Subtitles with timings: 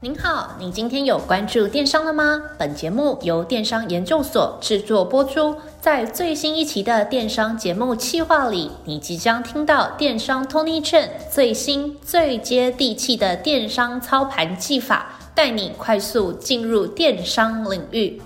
[0.00, 2.42] 您好，你今天有关注电商了吗？
[2.58, 5.56] 本节目由电商研究所制作播出。
[5.80, 18.20] 在最新一期的电商节目企划里，你即将听到电商 Tony Chen 最新最接地气的电商操盘技法，带你快速进入电商领域。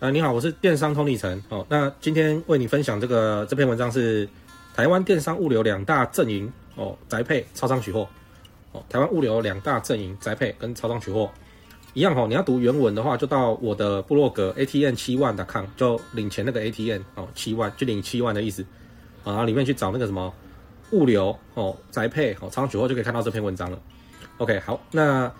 [0.00, 1.40] 呃，你好，我是电商 Tony Chen。
[1.48, 4.28] 哦，那今天为你分享这个这篇文章是
[4.76, 8.06] 台湾电商物流两大阵营哦，宅配、超商取货。
[8.72, 11.30] 哦台湾物流两大阵营，宅配跟超商取货
[11.94, 12.26] 一样哈。
[12.26, 18.62] 你要读原文的话，就到我的部落格 ATM 七万的 com 就领钱那个 ATM 哦，七万就领七万的意思
[19.24, 19.32] 啊。
[19.32, 20.30] 然后里面去找那个什么
[20.90, 23.78] 物流哦，宅配哦，超商取货就可以看到这篇文章了。
[24.36, 25.32] OK，好，那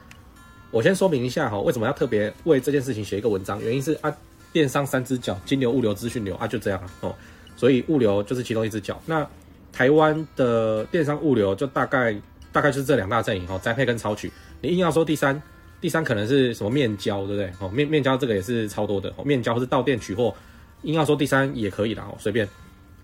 [0.71, 3.61] 我先说明一下哈，为什么要特别为这件事情写一个文章？
[3.61, 4.11] 原因是啊，
[4.51, 7.15] 电商三只脚，金牛、物流、资讯流啊，就这样哦。
[7.57, 9.01] 所以物流就是其中一只脚。
[9.07, 9.27] 那
[9.73, 12.15] 台湾的电商物流就大概。
[12.53, 14.33] 大概就是这两大阵营哦，宅配跟超取。
[14.63, 15.43] 你硬要说第三，
[15.79, 17.53] 第三可能是什么面交，对不对？
[17.61, 20.35] 哦，面面交这个也是超多的哦，面交或是到店取货，
[20.81, 22.49] 硬要说第三也可以啦哦，随便。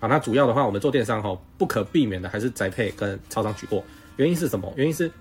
[0.01, 3.85] 好，那主要的话，我们做电商哈，不可避免的还是宅配跟超商取货。
[4.17, 4.73] 原因是什么？
[4.75, 5.13] 原因是，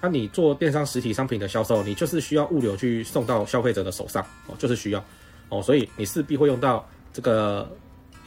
[0.00, 5.04] 那你做电商实体商品的销售，你就是需要物流去送到消费者的手上哦，就是需要
[5.50, 7.70] 哦，所以你势必会用到这个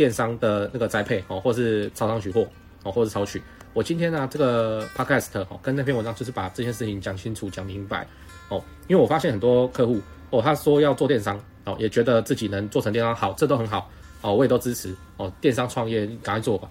[0.01, 2.43] 电商的那个栽配哦，或是超商取货
[2.81, 3.39] 哦，或是超取。
[3.71, 8.07] 我今天呢、这个 podcast 哦，跟那篇文章就是把这件事情讲清楚、讲明白
[8.49, 8.59] 哦。
[8.87, 15.31] 因为我发现很多客户哦，他说要做电商哦，也觉得自己能做成电商好，这都很好哦，我也都支持哦。
[15.39, 16.67] 电商创业赶快做吧。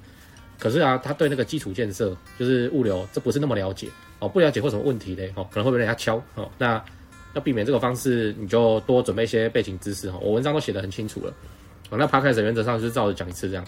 [0.59, 3.87] 可是啊，他对那个基础建设，就是物流，这不是那么了解
[4.19, 5.33] 哦，不了解会什么问题嘞？
[5.37, 6.51] 哦，可能会被人家敲哦。
[6.59, 6.85] 那
[7.35, 10.19] 要避免这个方式，你就多准备一些背景知识哦。
[10.21, 11.33] 我文章都写得很清楚了
[11.99, 13.65] 那 podcast 原则上就是照着讲一次这样。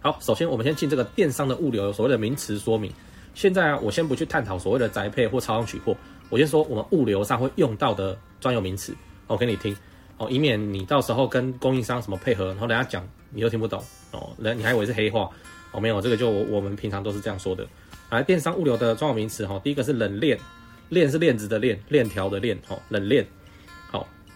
[0.00, 2.92] 好，首先我们先进这个电商的物流所谓的名词说明。
[3.34, 5.96] 现在啊，我先不去探讨所谓的宅配或超商取货，
[6.28, 8.92] 我先说我们物流上会用到的专有名词，
[9.28, 9.76] 我给你听
[10.16, 15.30] 哦，以免你到时候跟供应商什么配合，然后人家讲你又听不懂哦，人你还以为是黑话
[15.70, 17.64] 哦，没有，这个就我我们平常都是这样说的。
[18.10, 20.36] 来，电商物流的专有名词哈，第一个是冷链，
[20.88, 23.24] 链是链子的链，链条的链，哦，冷链，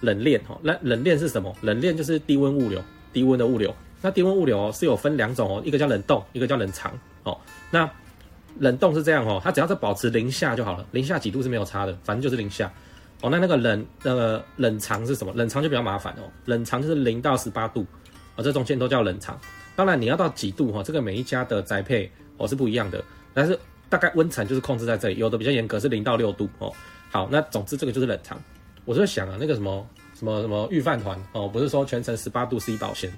[0.00, 1.54] 冷链哈，那冷链是什么？
[1.62, 2.82] 冷链就是低温物流，
[3.12, 3.74] 低温的物流。
[4.02, 7.38] 那低温物流是有分两种哦，一个叫冷冻，一个叫冷藏哦。
[7.70, 7.88] 那
[8.58, 12.70] 冷冻是这样哦，它只要是保持零下就好了，零下几度是没有差的，反正就是零下
[13.22, 13.30] 哦。
[13.30, 15.32] 那那个冷那个冷藏是什么？
[15.34, 17.86] 冷藏就比较麻烦哦，冷藏就是零到十八度
[18.36, 19.40] 哦，这中间都叫冷藏。
[19.74, 26.70] 当然你要到几度哈，这个每一家的宅配哦是不一样的，但是大概温层就是控制在这里，有的比较严格是零到六度哦。
[27.10, 28.38] 好，那总之这个就是冷藏。
[28.84, 33.12] 我就在想啊，那个什么什么什么御饭团哦，不是说全程十八度 C 保鲜。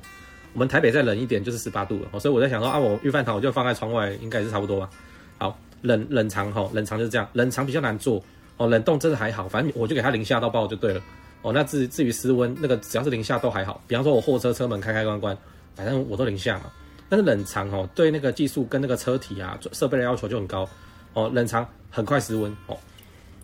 [0.52, 4.88] 我们台北再冷一点就是十八度了，所以我在想说啊，我御饭团我就放在窗外，应该是差不多吧。
[5.36, 8.22] 好，冷冷藏哈，冷藏就是这样，冷藏比较难做
[8.56, 11.02] 哦，冷冻真的还好，反正我就给它零下到爆就对了
[11.42, 11.52] 哦。
[11.52, 15.36] 那至至于室温那个只要是零下都还好，比方说我货车车门开开关关，
[15.74, 16.72] 反正我都零下嘛。
[17.08, 20.66] 但是冷藏哦，对那个技术跟那个车体啊设备的要求就很高
[21.12, 22.76] 哦，冷藏很快失温哦。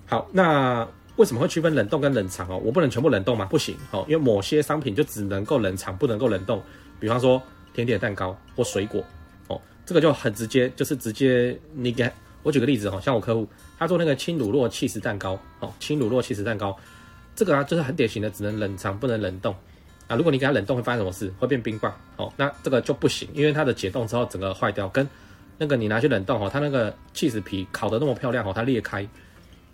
[0.06, 2.60] 好，那为什么会区分冷冻跟冷藏哦？
[2.64, 3.44] 我不能全部冷冻吗？
[3.46, 6.62] 不行哦，因为某些商品就只能够冷藏，不能够冷冻。
[6.98, 7.40] 比方说
[7.74, 9.04] 甜点、蛋糕或水果，
[9.48, 12.10] 哦，这个就很直接，就是直接你给
[12.42, 13.46] 我举个例子哈，像我客户
[13.78, 16.76] 他做那个轻乳酪起司蛋糕，哦，轻乳酪起司蛋糕，
[17.36, 19.54] 这个啊就是很典型的，只能冷藏不能冷冻
[20.06, 20.16] 啊。
[20.16, 21.32] 如果你给他冷冻，会发生什么事？
[21.38, 25.06] 会变冰棒哦，那这个就不行，因为它的解冻之后整个坏掉，跟
[25.58, 29.06] 那个你拿去冷冻哦，它那个起司皮烤得那么漂亮哦，它裂开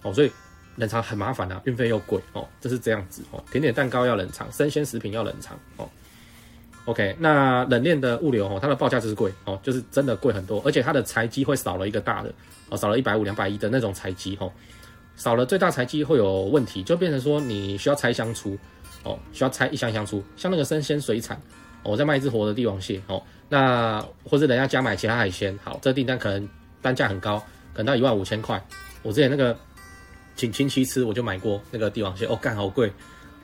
[0.03, 0.31] 哦，所以
[0.78, 3.44] 冷藏很麻烦啊，运费又贵哦，就是这样子哦。
[3.53, 5.87] 甜点、蛋糕要冷藏，生鲜食品要冷藏哦。
[6.84, 12.33] OK，那冷链的物流哦，它的报价就是贵哦，就是真的贵很多，而且它的材机会少了一个大的
[12.71, 14.50] 哦，少了一百五、两百一的那种材机哦，
[15.16, 18.56] 少了最大材机会有问题，就变成说你需要拆箱出
[19.03, 21.39] 哦，需要拆一箱箱出，像那个生鲜水产，
[21.83, 26.48] 我在卖一只活的帝王蟹哦，那或者人家加买其他海鲜，好，这订单可能
[26.80, 27.39] 单价很高，
[27.75, 28.65] 可能到一万五千块，
[29.03, 29.54] 我之前那个
[30.39, 32.91] 请亲戚吃，我就买过那个帝王蟹，哦，干好贵。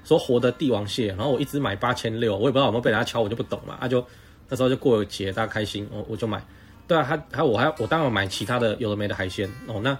[0.04, 3.76] 说活的帝王蟹，然后我一直买八千六，我也不知道有没有被人家敲，我就不懂嘛。
[3.80, 4.06] 啊、就
[4.48, 6.40] 那时候就过节，大家开心，我我就买。
[6.86, 9.80] 对啊，他他我还我当然买其他的有的没的海鲜哦。
[9.82, 9.98] 那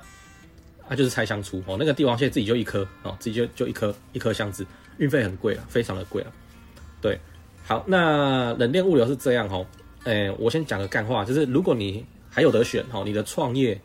[0.88, 4.66] 他、就是拆箱出哦，那个帝王蟹自己就一颗哦，自己就就一颗一颗箱子，
[4.98, 6.30] 运费很贵啊，非常的贵啊。
[7.00, 7.18] 对，
[7.64, 9.66] 好，那冷链物流是这样哦。
[10.04, 13.80] 哎，我先讲个干话，就是如果你还有得选哦，你的创业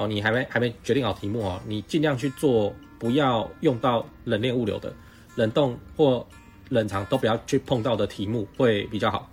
[0.00, 4.90] 哦，你还没还没决定好题目哦，你尽量去做不要用到冷链物流的。
[5.36, 6.26] 冷冻或
[6.70, 9.30] 冷藏都不要去碰到的题目会比较好，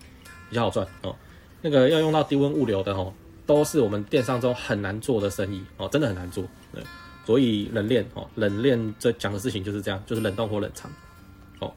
[0.50, 1.16] 比较好赚哦。
[1.62, 3.14] 那个要用到低温物流的哦，
[3.46, 6.44] 都是我们电商中很难做的生意哦，真的很难做。
[6.74, 6.84] 对，
[7.26, 10.92] 所以冷链哦，冷链这讲的事情就是这样，就是冷冻或冷藏
[11.60, 11.72] 哦。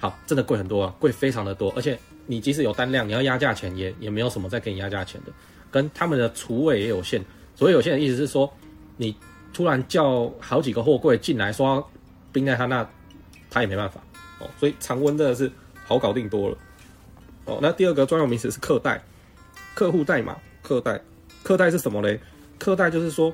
[0.00, 1.96] 好，真的贵很多啊，贵非常的多，而且
[2.26, 5.32] 你即使有单量，你要压价钱也也没有什么再给你压价钱的，
[5.70, 7.24] 跟他们的厨位也有限。
[7.54, 8.52] 所以有些人意思是说，
[8.96, 9.16] 你
[9.52, 11.86] 突然叫好几个货柜进来说
[12.32, 12.88] 冰在他那，
[13.50, 14.00] 他也没办法
[14.40, 14.48] 哦。
[14.58, 15.50] 所以常温真的是
[15.84, 16.56] 好搞定多了
[17.44, 17.58] 哦。
[17.62, 19.02] 那第二个专有名词是客代，
[19.74, 20.36] 客户代码。
[20.62, 20.98] 客代，
[21.42, 22.18] 客代是什么嘞？
[22.58, 23.30] 客代就是说，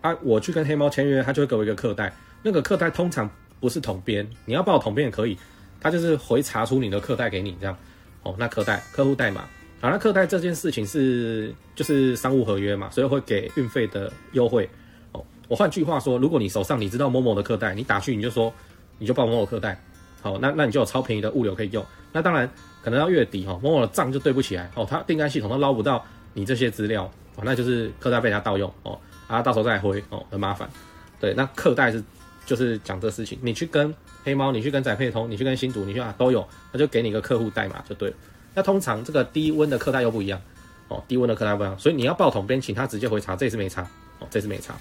[0.00, 2.12] 啊，我去跟黑猫签约，他就会给我一个客代。
[2.42, 5.38] 那个客代通常不是统编，你要报统编也可以，
[5.80, 7.78] 他就是回查出你的客代给你这样。
[8.24, 9.44] 哦，那客代，客户代码。
[9.80, 14.68] 好，那客代这件事情是就是商务合约嘛，所以会给运费的优惠。
[15.12, 18.52] 哦，我换句话说，如果你手上你知道某某的客代，你打去你就说，
[18.98, 19.82] 你就报某某客代。
[20.20, 21.84] 好，那那你就有超便宜的物流可以用。
[22.12, 22.46] 那当然
[22.82, 26.04] 可能到月底哈，某某的账就对不起来哦，他订单系统都捞不到。
[26.32, 28.96] 你这些资料哦，那就是客代被人家盗用哦，
[29.26, 30.70] 啊，到时候再回哦，很麻烦。
[31.18, 32.00] 对，那客代是
[32.46, 33.92] 就是讲这事情，你去跟
[34.22, 38.16] 黑猫，你去跟宅配通，你去跟新竹，你去啊都有，那就给你一个客户代码就对了。
[38.54, 40.40] 那通常这个低温的客代又不一样
[40.88, 43.82] 哦，低温的客代不一样，所以你要报统编，请他直接回查，这次没查
[44.18, 44.74] 哦，这次没查。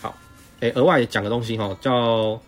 [0.00, 0.14] 好，
[0.60, 2.40] 哎、额外讲个东西哈，叫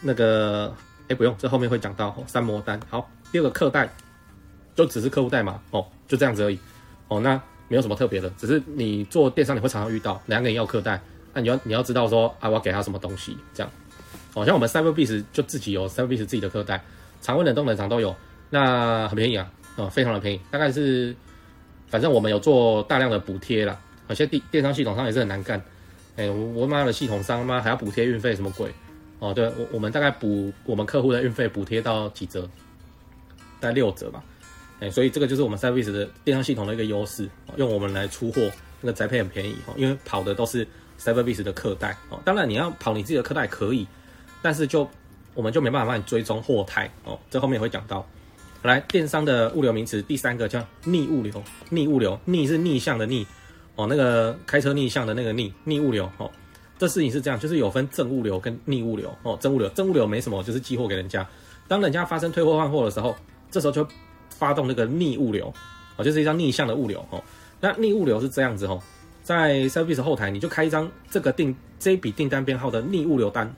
[0.00, 0.74] 那个
[1.08, 2.80] 哎、不用，这后面会讲到哦，三模单。
[2.88, 3.88] 好，第二个客代
[4.74, 6.58] 就只是客户代码哦，就这样子而已。
[7.08, 11.00] 哦，那没有什么特别的，只是你做电商你会常常遇到两个人要客代，
[11.34, 13.70] 那你要你要知道说啊，我要给他什么东西这样。
[14.34, 16.82] 哦，像我们 Cyberbiz 就自己有 Cyberbiz 自己的客代，
[17.22, 18.14] 常温冷冻冷藏都有，
[18.50, 21.14] 那很便宜啊，哦，非常的便宜，大概是
[21.88, 23.78] 反正我们有做大量的补贴啦，
[24.08, 25.58] 有些电电商系统上也是很难干，
[26.16, 28.72] 哎、欸，我妈的系统商妈还要补贴运费什么鬼？
[29.18, 32.48] 哦，对我我们大概补我们客户的运费补贴到几折？
[33.60, 34.22] 大概六折吧。
[34.80, 38.50] 哎，所以这个就是我们 Cyberbiz 的电商系统的一个优势，用我们来出货，
[38.80, 40.66] 那个宅配很便宜哦，因为跑的都是
[40.98, 42.20] Cyberbiz 的客代哦。
[42.24, 43.86] 当然你要跑你自己的客代可以，
[44.42, 44.88] 但是就
[45.34, 47.18] 我们就没办法帮你追踪货态哦。
[47.30, 48.06] 这后面会讲到。
[48.62, 53.26] 来，电商的物流名词第三个叫逆物流，逆物流，逆是逆向的逆
[53.76, 56.30] 哦，那个开车逆向的那个逆，逆物流哦。
[56.78, 59.36] 这事情是这样，就是有分正物流跟逆物流哦。
[59.40, 61.26] 正物流，正物流没什么，就是寄货给人家。
[61.68, 63.14] 当人家发生退货换货的时候，
[63.50, 63.86] 这时候就。
[64.28, 65.50] 发动那个逆物流，
[65.96, 67.22] 哦，就是一张逆向的物流，哦，
[67.58, 68.78] 那逆物流是这样子，哦，
[69.22, 73.50] 在 service 后台你就开一张这个订这笔订单编号的逆物流单，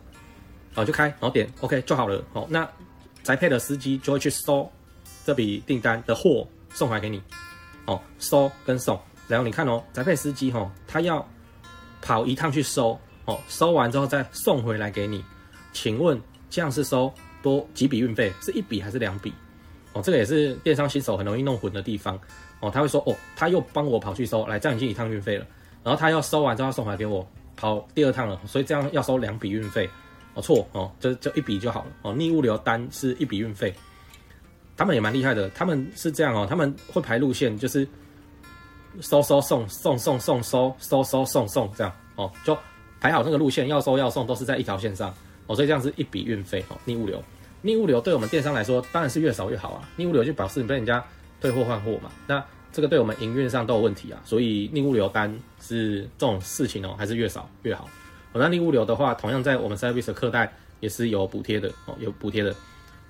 [0.77, 2.69] 哦，就开，然后点 OK 就好了，哦，那
[3.25, 4.71] 宅配的司机就会去收
[5.28, 7.22] 这笔订单的货送回来给你，
[7.84, 11.22] 哦，收跟送，然后你看哦，宅配司机哦，他要
[12.00, 15.22] 跑一趟去收，哦，收完之后再送回来给你，
[15.70, 18.32] 请问这样是收多几笔运费？
[18.40, 19.30] 是一笔还是两笔？
[19.92, 22.19] 哦，这个也是电商新手很容易弄混的地方
[22.60, 22.70] 哦。
[22.70, 25.46] 他会说，哦，他又帮我跑去收，来这样已经一趟运费了。
[25.84, 29.90] 然后他要收完之后送回来给我，跑第二趟了，所以这样要收两笔运费。
[30.32, 31.90] 哦，错哦，就就一笔就好了。
[32.00, 33.75] 哦，逆物流单是一笔运费。
[34.78, 37.86] 他们也蛮厉害的，他们是这样哦，他们会排路线，就是
[39.00, 42.56] 收收送送送送收收收送送这样哦，就
[43.00, 45.12] 排好那个路线，要收要送都是在一条线上
[45.48, 47.22] 哦，所以这样是一笔运费哦，逆物流。
[47.60, 49.88] 逆物流对我们电商来说当然是越少越好啊！
[49.96, 51.04] 逆物流就表示你被人家
[51.40, 52.42] 退货换货嘛，那
[52.72, 55.28] 这个对我们营运上都有问题啊，所以逆物流单
[55.61, 57.88] 是这种事情哦，还是越少越好。
[58.32, 62.54] 哦那逆物流的话，同样在我们 Cyberbiz 的客代也是有补贴的哦，有补贴的。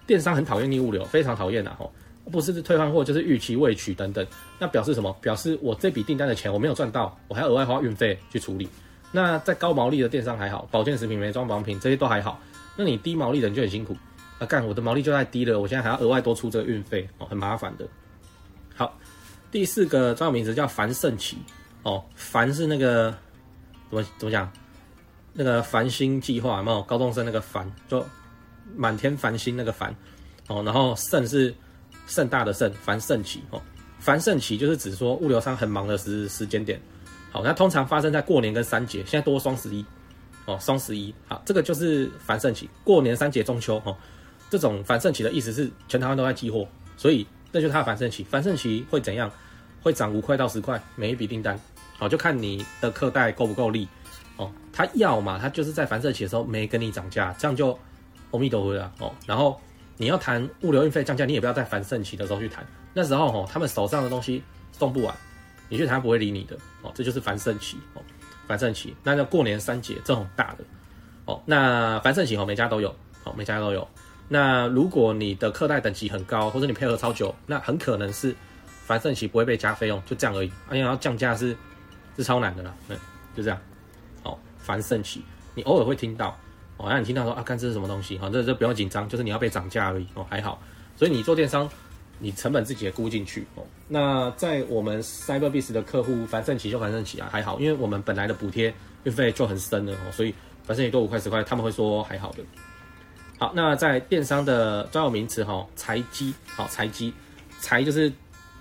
[0.09, 1.93] 电商很讨厌逆物流，非常讨厌呐吼，
[2.33, 4.27] 不是退换货就是逾期未取等等，
[4.59, 5.15] 那表示什么？
[5.21, 8.67] 表示我这笔订单的钱我没有赚到，我还要额外花运费去处理。
[9.13, 12.41] 那在高毛利的电商还好，保健食品、美妆保养品这些都还好，
[12.75, 13.97] 那你低毛利的你就很辛苦。
[14.39, 14.65] 啊，干！
[14.67, 17.85] 我的毛利就太低了，我现在还要额外多出这个运费哦，很麻烦的。
[18.77, 18.97] 好，
[19.51, 21.37] 第四个专有名词叫繁盛期
[21.83, 23.13] 哦，繁是那个
[23.91, 24.49] 怎么怎么讲？
[25.33, 26.81] 那个繁星计划有没有？
[26.83, 28.05] 高中生那个繁，就
[28.77, 29.95] 满天繁星那个繁
[30.49, 31.55] 哦，然后盛是
[32.07, 33.61] 盛大的盛，繁盛期哦，
[33.99, 36.81] 繁盛期就是指说物流商很忙的时时间点。
[37.31, 39.85] 好，那通常发生在过年跟三节，现在多双十一
[40.47, 43.97] 哦，双十一好，这个就是繁盛期，过年三节中秋哦。
[44.51, 48.25] 这种繁盛期的意思是全台湾都在寄货，所以这就是它的繁盛期。
[48.25, 49.31] 繁盛期会怎样？
[49.81, 51.59] 会涨五块到十块每一笔订单，
[51.97, 53.87] 好，就看你的客代够不够力
[54.37, 54.51] 哦。
[54.73, 57.79] 他要嘛，他就是在繁盛期的时候没跟你涨价，这样就
[58.31, 59.13] 阿弥陀佛了哦。
[59.27, 59.61] 然后
[59.97, 64.43] 你要谈物流运费降价，你也不要在繁盛期的时候去谈，那时候哦，他们手上的东西
[64.73, 65.15] 送不完，
[65.69, 66.93] 你去谈不会理你的哦。
[66.95, 68.03] 这就是繁盛期哦，
[68.47, 68.95] 繁盛期。
[69.03, 70.65] 那叫过年三节这种大的
[71.25, 72.95] 哦，那繁盛期哦，每家都有，
[73.25, 73.87] 哦，每家都有。
[74.29, 78.35] 那如果你的客代等级很高，或者你配合超久，那很可能是
[78.85, 80.53] 繁盛期不会被加费用，就这样而已。
[80.69, 81.57] 而且要降价是
[82.17, 82.97] 是超难的啦，嗯，
[83.35, 83.59] 就这样。
[84.23, 86.39] 哦，繁盛期你偶尔会听到，
[86.79, 88.17] 哦，那你听到说啊，看这是什么东西？
[88.17, 90.63] 好，这这不用紧张，就是你要被涨价而已哦，还好。
[90.97, 91.69] 所以你做电商，
[92.19, 93.63] 你成本自己也估进去哦。
[93.87, 98.73] 那在我们 Cyberbiz 的客户，繁盛期就繁盛期啊，还好，因为我们本来的补贴
[99.05, 102.39] 运费就很深了哦，所以反正也多五块十块，他们会说还好的。
[103.39, 107.13] 好，那在电商的专有名词哈，材积，好，材积，
[107.61, 108.13] 材就是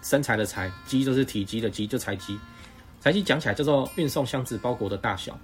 [0.03, 2.39] 身材的材，积就是体积的积，就材积。
[2.99, 5.37] 材积讲起来叫做运送箱子包裹的大小。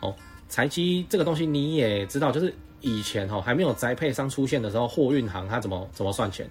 [0.00, 0.14] 哦，
[0.48, 6.48] 材积这个东西你也知道，就是以前哈还没有宅配商出现的时候，货运行它怎么怎么算钱，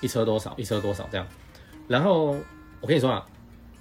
[0.00, 1.26] 一车多少，一车多少这样。
[1.86, 2.36] 然后
[2.80, 3.24] 我跟你说啊，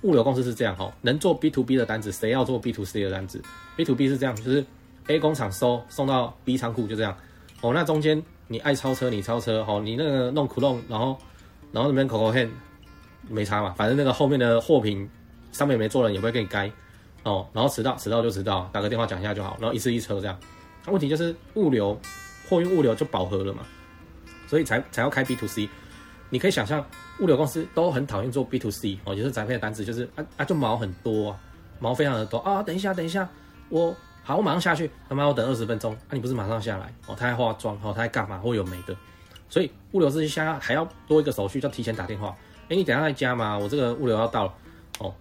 [0.01, 3.41] 物流公司是这样哈，能做 B to B 的单子，谁要做 B to C 的单子
[3.77, 4.65] ？B to B 是这样，就是
[5.07, 7.15] A 工厂收送到 B 仓库，就这样。
[7.61, 11.17] 哦，那中间你爱超车你超车，哦，你那个弄窟窿，然后
[11.71, 12.49] 然后那边口口 hand
[13.29, 15.09] 没差嘛，反正那个后面的货品
[15.53, 16.69] 上面没做人也不会给你改，
[17.23, 20.37] 哦，然后迟到迟到就迟到，打个电话讲一下就好，然后一次一车这样。
[20.85, 21.99] 那问题就是物流
[22.49, 23.63] 货运物流就饱和了嘛，
[24.47, 25.67] 所以才才要开 B to C。
[26.29, 26.85] 你可以想象
[27.19, 31.39] 物流公司都很讨厌做 B to C 哦，就是宅配的单子就是啊啊就毛很多啊，
[31.79, 33.27] 毛非常的多啊，等一下等一下
[33.69, 33.95] 我。
[34.25, 34.89] 好，我马上下去。
[35.09, 35.93] 他妈，我等二十分钟。
[35.93, 37.15] 啊，你不是马上下来哦？
[37.19, 37.91] 他还化妆哦？
[37.93, 38.37] 他还干嘛？
[38.37, 38.95] 会有没的？
[39.49, 42.33] 所以物流司机现在还要多一个手续，叫提前打电话。
[42.69, 43.57] 哎、你等下在家吗？
[43.57, 44.53] 我这个物流要到了
[44.99, 45.13] 哦，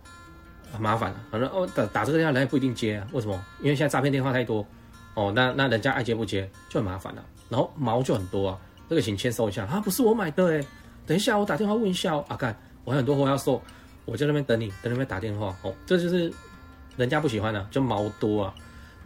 [0.72, 1.20] 很麻烦了。
[1.30, 3.06] 反正哦，打打这个电话人家不一定接啊。
[3.12, 3.44] 为什么？
[3.60, 4.66] 因为现在诈骗电话太多
[5.14, 5.32] 哦。
[5.34, 7.24] 那那人家爱接不接就很麻烦了。
[7.48, 8.58] 然后毛就很多啊。
[8.88, 10.64] 这个请签收一下啊，不是我买的哎。
[11.06, 12.24] 等一下我打电话问一下哦。
[12.28, 13.60] 啊，干，我还很多货要收，
[14.04, 15.74] 我在那边等你，等那边打电话哦。
[15.86, 16.32] 这就是
[16.96, 18.54] 人家不喜欢的，就毛多啊。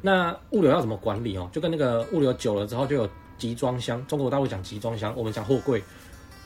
[0.02, 1.48] 那物流要怎么管理哦？
[1.52, 3.08] 就跟那个物流久了之后就有
[3.38, 5.82] 集装箱，中国大陆讲集装箱，我们讲货柜，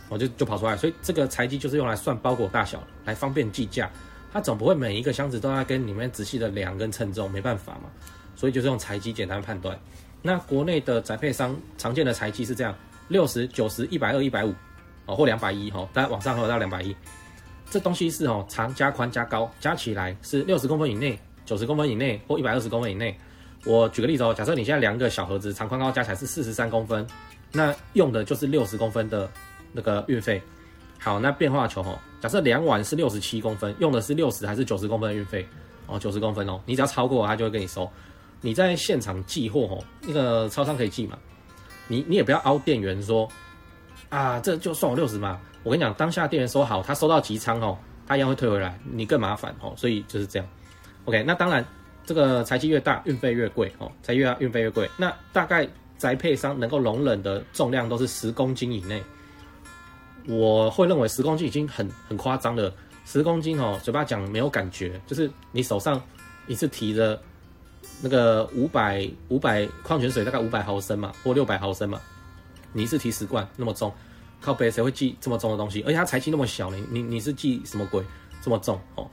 [0.09, 0.77] 我就就跑出来。
[0.77, 3.91] 所以这个材积就是用来算包裹大小，来方便计价。
[4.33, 7.91] 它总不会每一个箱子都要跟里面仔细的量跟称重，没办法嘛。
[8.37, 9.79] 所以就是用材机简单判断。
[10.23, 12.75] 那国内的宅配商常见的材机是这样：
[13.09, 14.55] 六十九十、一百二、一百五，
[15.07, 16.95] 哦或两百一哈，大家往上还有到两百一。
[17.71, 23.17] 这东西是哦长加宽加高加起来是六十公分以内、九十公分以内或一百二十公分以内。
[23.65, 27.07] 我举个例子哦，假设你现在量个小盒子，长宽高加起来是四十三公分，
[27.53, 29.31] 那用的就是六十公分的
[29.73, 30.41] 那个运费。
[31.01, 35.45] 好，那变化球哦，假设两碗是六十七公分，用的是六十还是九十公分的运费？
[35.87, 37.91] 哦，九十公分哦，你只要超过，他就会跟你收。
[38.41, 41.19] 你在现场寄货哦，那个超商可以寄嘛？
[41.89, 43.29] 你你也不要凹店员说
[44.11, 45.41] 啊，这就算我六十嘛。
[45.63, 47.77] 我跟你讲，当下店员收好，他收到集仓哦，
[48.07, 49.73] 他一样会退回来，你更麻烦哦。
[49.77, 50.49] 所以就是这样。
[51.07, 51.65] OK，那当然。
[52.03, 53.93] 这个材积越大，运费越贵哦。
[54.03, 54.91] 材越大，运费越贵。
[54.97, 59.01] 那大概宅配商能够容忍的重量都是十公斤以内。
[60.31, 62.73] 我会认为十公斤已经很很夸张了。
[63.05, 66.01] 十公斤哦，嘴巴讲没有感觉，就是你手上
[66.47, 67.21] 一次提着
[68.01, 72.01] 那个五百五百矿泉水，大概五百毫升嘛，或六百毫升嘛，
[72.73, 73.93] 你一次提十罐那么重，
[74.41, 75.83] 靠北谁会寄这么重的东西？
[75.83, 78.05] 而且它材积那么小，你你你是寄什么鬼
[78.41, 79.11] 这么重哦？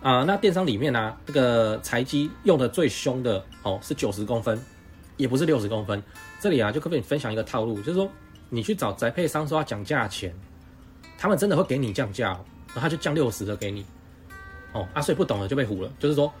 [0.00, 4.60] 啊、那电商里面呢、啊，这个材积用的最凶的哦，是九十公分，
[5.16, 6.02] 也不是六十公分。
[6.40, 8.08] 这里啊，就可不可以分享一个套路，就是说
[8.48, 10.34] 你去找宅配商说要讲价钱，
[11.18, 12.28] 他们真的会给你降价，
[12.68, 13.84] 然后他就降六十的给你。
[14.72, 16.32] 哦，啊，所以不懂的就被唬了，就是说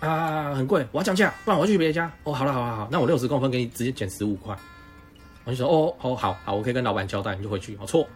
[0.00, 2.12] 啊，很贵，我要降价，不然我要去别家。
[2.24, 4.54] 哦，好了好了好，那我六十公分给你直接减十五块。
[5.44, 7.78] 我就说哦哦好好，我可以跟老板交代，你就回去。
[7.80, 8.06] 哦，错。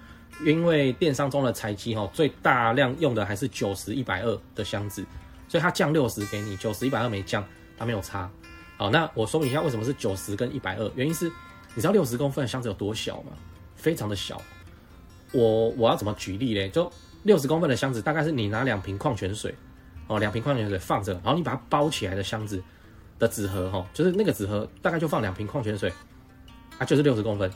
[0.46, 5.04] 因为电商中的材积哈，最大量用的还是九十一百二的箱子，
[5.48, 7.44] 所以它降六十给你，九十一百二没降，
[7.76, 8.30] 它没有差。
[8.78, 11.30] 好，那我说明一下为什么是九十跟一百二，原因是
[11.74, 13.32] 你知道六十公分的箱子有多小吗？
[13.76, 14.40] 非常的小。
[15.32, 16.68] 我我要怎么举例嘞？
[16.68, 16.90] 就
[17.22, 19.54] 六十公分的箱子，大概是你拿两瓶矿泉水
[20.06, 22.62] 哦，两瓶矿泉水放着，然后你把它包起来的箱子
[23.18, 25.92] 的纸盒哈，就是那个纸盒大概就放两瓶矿泉水，
[26.78, 27.50] 啊，就是六十公分。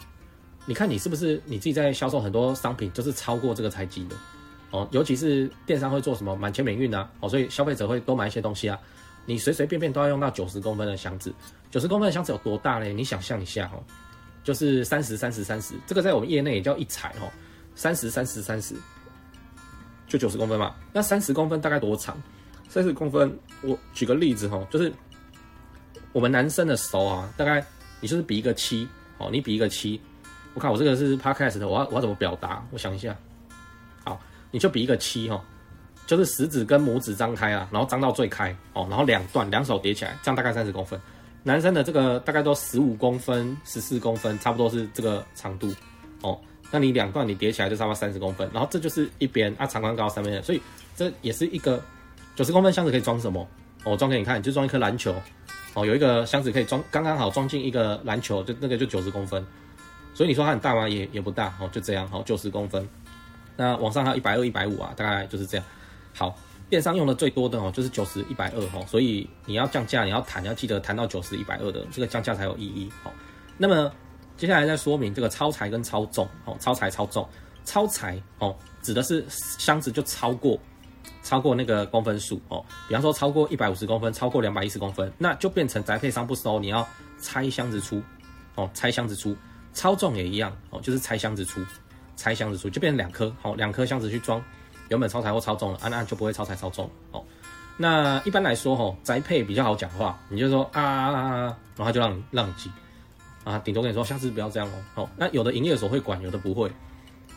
[0.66, 4.16] 你看你是不是你自己在销售很多商品，就是超过这个材积的
[4.71, 4.88] 哦？
[4.93, 8.78] 尤其是电商会做什么满千免运啊，哦，所以消费者会多买一些东西啊。
[9.26, 11.35] 你随随便便都要用到九十公分的箱子，
[11.71, 12.87] 九十公分的箱子有多大呢？
[12.87, 13.83] 你想象一下哦，
[14.43, 17.33] 就是三十、三十、三十，这个在我们业内也叫一材哦，
[17.75, 18.75] 三十、三十、三十，
[20.07, 20.75] 就九十公分嘛。
[20.93, 22.16] 那三十公分大概多长？
[22.69, 24.93] 三十公分，我举个例子哈，就是
[26.12, 27.64] 我们男生的手啊，大概
[28.00, 28.88] 你就是比一个七
[29.19, 30.00] 哦，你比一个七。
[30.54, 32.64] 我看我这个是 podcast 的，我要我要怎么表达？
[32.71, 33.16] 我想一下，
[34.04, 35.45] 好，你就比一个七哈，
[36.07, 41.00] 就是食指跟拇指张开啊，然后张到最开哦，然后两段两手叠起来，这样大概三十公分。
[41.43, 45.75] 男生的这个大概都十五公分、十四公分，差不多是这个长度
[46.23, 46.40] 哦。
[46.71, 50.61] 那你两段你叠起来就差不多三十公分，然后这就是一边啊，长宽高三边的，所以
[50.97, 51.83] 这也是一个
[52.35, 53.47] 九十公分箱子可以装什么？
[53.85, 55.14] 我装给你看，就装一颗篮球。
[55.75, 59.44] 哦，有一个箱子可以装，刚刚好装进一个篮球，就那个就九十公分。
[60.14, 60.88] 所以你说它很大吗？
[60.88, 62.88] 也也不大哦，就这样哦，九十公分。
[63.56, 65.66] 那网上还有一百二、一百五啊，大概就是这样。
[66.14, 66.38] 好，
[66.71, 68.87] 电商用的最多的哦，就是九十、一百二哦。
[68.88, 73.11] 所以你要降价，你要谈，要记得谈到九十、一百二的这个降价才有意义哦。
[73.59, 73.92] 那么
[74.37, 77.29] 接下来再说明这个超材跟超重哦，超材、超重。
[77.64, 80.59] 超材哦，指的是箱子就超过。
[81.23, 86.87] 超过那个公分数哦，比方说超过一百五十公分，超过两百一十公分，那就变成宅配商不收，你要
[87.19, 88.03] 拆箱子出
[88.57, 89.35] 哦，拆箱子出。
[89.73, 91.64] 超重也一样哦，就是拆箱子出，
[92.14, 94.41] 拆箱子出就变成两颗哦，两颗箱子去装
[94.91, 97.25] 原本超材或超重了啊，那就不会超材超重哦。
[97.79, 102.71] 那一般来说哦，宅配比较好讲话，你就说啊，啊，啊，啊，然后就让让你寄
[103.45, 105.03] 啊，顶多跟你说下次不要这样哦。
[105.03, 106.71] 哦，那有的营业所会管，有的不会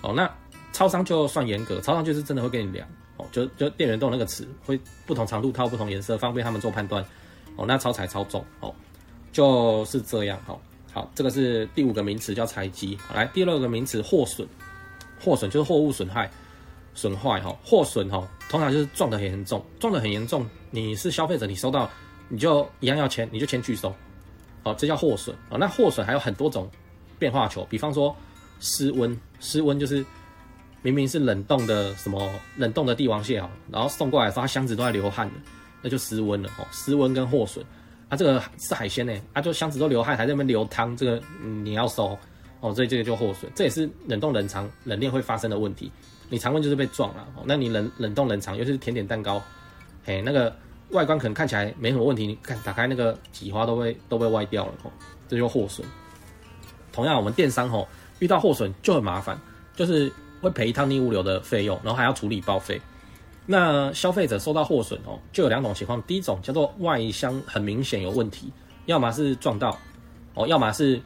[0.01, 0.13] 哦。
[0.15, 0.29] 那
[0.73, 2.87] 超商就算严格，超商就是真的会给你量。
[3.17, 7.03] 哦，就就店员都有那个尺，会不同长度套不同颜色，方便他们做判断。
[7.55, 8.73] 哦，那超裁超重，哦，
[9.31, 10.39] 就是这样。
[10.45, 10.61] 好，
[10.93, 12.95] 好，这个是第五个名词叫采集。
[13.13, 14.47] 来，第六个名词货损，
[15.19, 16.29] 货损就是货物损害、
[16.93, 17.41] 损坏。
[17.41, 21.89] 哈，货损哈，通常就是撞得很严重，撞得很严重，你是消费者，你收到
[22.29, 23.91] 你就一样要签，你就签拒收。
[24.69, 25.35] 哦，这叫货损。
[25.49, 26.69] 哦，那货损还有很多种
[27.17, 28.15] 变化球，比方说
[28.59, 30.05] 失温，失温就是。
[30.83, 35.33] 明明是冷冻的什么冷冻的帝王蟹哦，然后送过来的时候，它箱子都在流汗的，
[35.81, 36.65] 那就失温了哦。
[36.71, 37.65] 失温跟货损
[38.07, 42.17] 啊，这个是海鲜呢，啊就箱子都流汗，还在那边流汤，这个、你要收
[42.61, 42.73] 哦。
[42.73, 45.91] 所以这个就货损，这也是冷冻冷藏冷链会发生的问题。
[46.29, 49.41] 你常温就是被撞了哦，那你冷冷冻冷藏，尤其是甜点蛋糕，
[50.05, 50.55] 嘿，那个
[50.89, 54.91] 外观可能看起来没什么问题，你看打开那个几花都会都被歪掉了哦，
[55.27, 55.87] 这就货损。
[56.91, 57.87] 同样，我们电商吼
[58.19, 59.39] 遇到货损就很麻烦，
[59.75, 60.11] 就是。
[60.39, 62.79] 会赔一趟逆物流的费用，然后还要处理报废。
[63.47, 65.99] 那消费者收到货损哦，就有两种情况。
[66.03, 68.53] 第一种叫做外箱很明显有问题，
[68.85, 69.75] 要么是撞到
[70.35, 71.01] 哦，要么是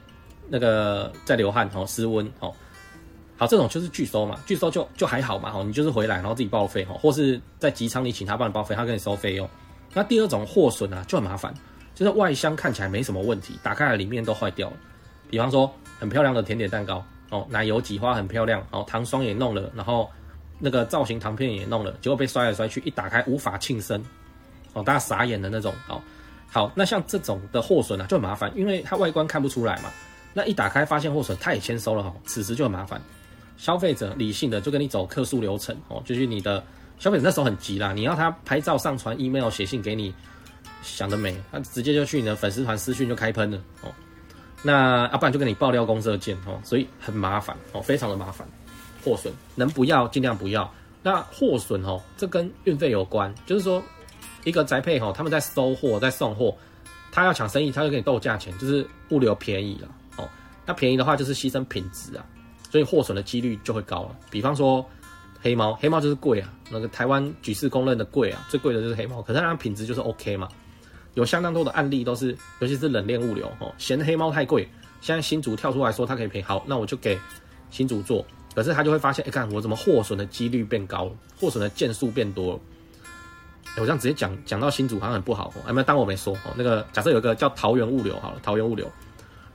[0.49, 2.53] 那个在流汗哦，失温哦。
[3.37, 9.49] 好，这种就是拒收嘛，拒收就就还好嘛，哦，你就是回来然后自己报废哦，或是在集仓里请他帮你报废，他给你收费用。
[9.93, 11.53] 那第二种货损啊就很麻烦，
[11.95, 14.77] 就是外箱看起来没什么问题，打开来里面都坏掉了。
[15.29, 17.03] 比方说很漂亮的甜点蛋糕。
[17.31, 20.11] 哦，奶油挤花很漂亮，哦，糖霜也弄了，然后
[20.59, 24.03] 那个造型糖片也弄了，结果被摔来摔去，一打开无法庆生，
[24.73, 26.01] 哦，大家傻眼的那种，哦，
[26.49, 29.89] 好，那像这种的货损啊就很麻烦，因为它外观看不出来嘛，
[30.33, 33.01] 那一打开发现货损，他也签收了哈，此时就很麻烦，
[33.55, 36.61] 消费者理性的就跟你走客诉流程，哦，就是你的
[37.01, 40.13] 消费者那时候很急啦，你要他拍照上传 email 写信给你，
[40.83, 43.91] 想得美，他直接就去你的粉丝团私讯就开喷了，哦。
[44.61, 48.47] 那啊，不然就跟你爆料公社见哦，所以很麻烦哦，非常的麻烦。
[49.03, 50.71] 货损能不要尽量不要。
[51.01, 53.81] 那货损哦，这跟运费有关，就是说
[54.43, 56.55] 一个宅配哦，他们在收货在送货，
[57.11, 59.87] 他要抢生意，他就给你斗价钱，就是物流便宜了
[60.17, 60.29] 哦。
[60.67, 62.23] 那便宜的话就是牺牲品质啊，
[62.69, 64.15] 所以货损的几率就会高了。
[64.29, 64.87] 比方说
[65.41, 70.47] 黑猫，黑猫就是贵啊，那个台湾举世公认的贵啊，最贵的就是黑猫，可是它品质就是 OK 嘛。
[71.15, 74.69] 有相当多的案例都是，尤其是冷链物流哦，嫌黑猫太贵，
[75.01, 77.19] 现在新竹跳出来说他可以赔，好，那我就给
[77.69, 78.25] 新竹做，
[78.55, 82.59] 可是他就会发现，哎、看我怎么货损的几率变高了，货损的件数变多了，
[83.75, 86.53] 我这样直接讲讲到新竹好像很不好，哎，没有当我没说哦。
[86.55, 88.89] 那个假设有一个叫桃园物流好了，桃园物流，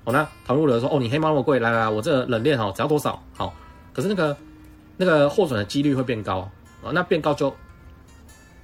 [0.05, 3.22] 哦，那桃园物流说，哦，你黑猫那么贵，来来来，我这冷链哦，只要多少？
[3.35, 3.55] 好，
[3.94, 4.37] 可是那个
[4.96, 6.50] 那个货损的几率会变高，
[6.82, 7.54] 哦，那变高就，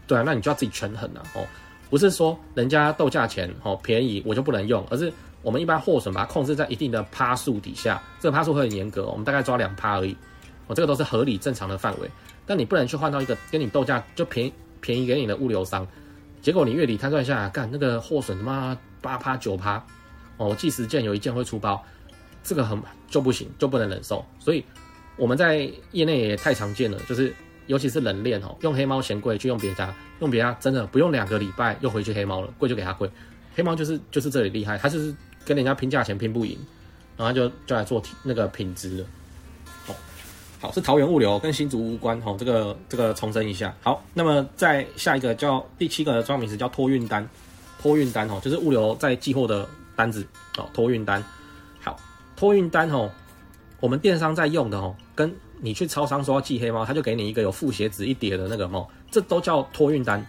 [0.06, 1.46] 对啊，那你就要自己权衡了哦。
[1.90, 10.16] 不是说人家斗价钱哦便宜我就不能用，而是我们一般货损把它控制在一定的趴数底下，这个趴数会很严格，我们大概抓两趴而已，
[10.68, 12.10] 哦，这个都是合理正常的范围。
[12.46, 15.86] 但你不能去换到一个跟你斗价就便便宜给你的物流商，
[16.40, 19.76] 结果你月底摊算下来，干那个货损他妈八趴九趴，
[20.38, 21.82] 哦，我寄十件有一件会出包，
[22.42, 24.24] 这个很就不行，就不能忍受。
[24.38, 24.64] 所以
[25.16, 27.35] 我们在业内也太常见了，就是。
[27.68, 33.09] 尤其是冷链哦，用黑猫嫌贵，就用别家，用别家真的不用两个礼拜又回去黑猫了，贵就给他贵。
[33.55, 36.59] 黑猫就是就是这里厉害，他就是跟人家拼价钱拼不赢，
[37.16, 39.07] 然后就就来做那个品质了。
[39.87, 39.94] 好，
[40.61, 43.72] 好是桃园物流跟新竹无关哦，这个这个重申一下。
[43.81, 47.27] 好，那么再下一个叫第七个专名词叫托运单，
[47.81, 50.27] 托运单哦，就是物流在寄货的单子
[50.59, 51.25] 哦，托运单。
[51.81, 51.96] 好，
[52.35, 53.09] 托运单哦，
[53.82, 60.24] 我们电商在用的哦，跟你去超商说要寄黑猫，他就给你一个有复写纸一叠的那个猫，这都叫托运单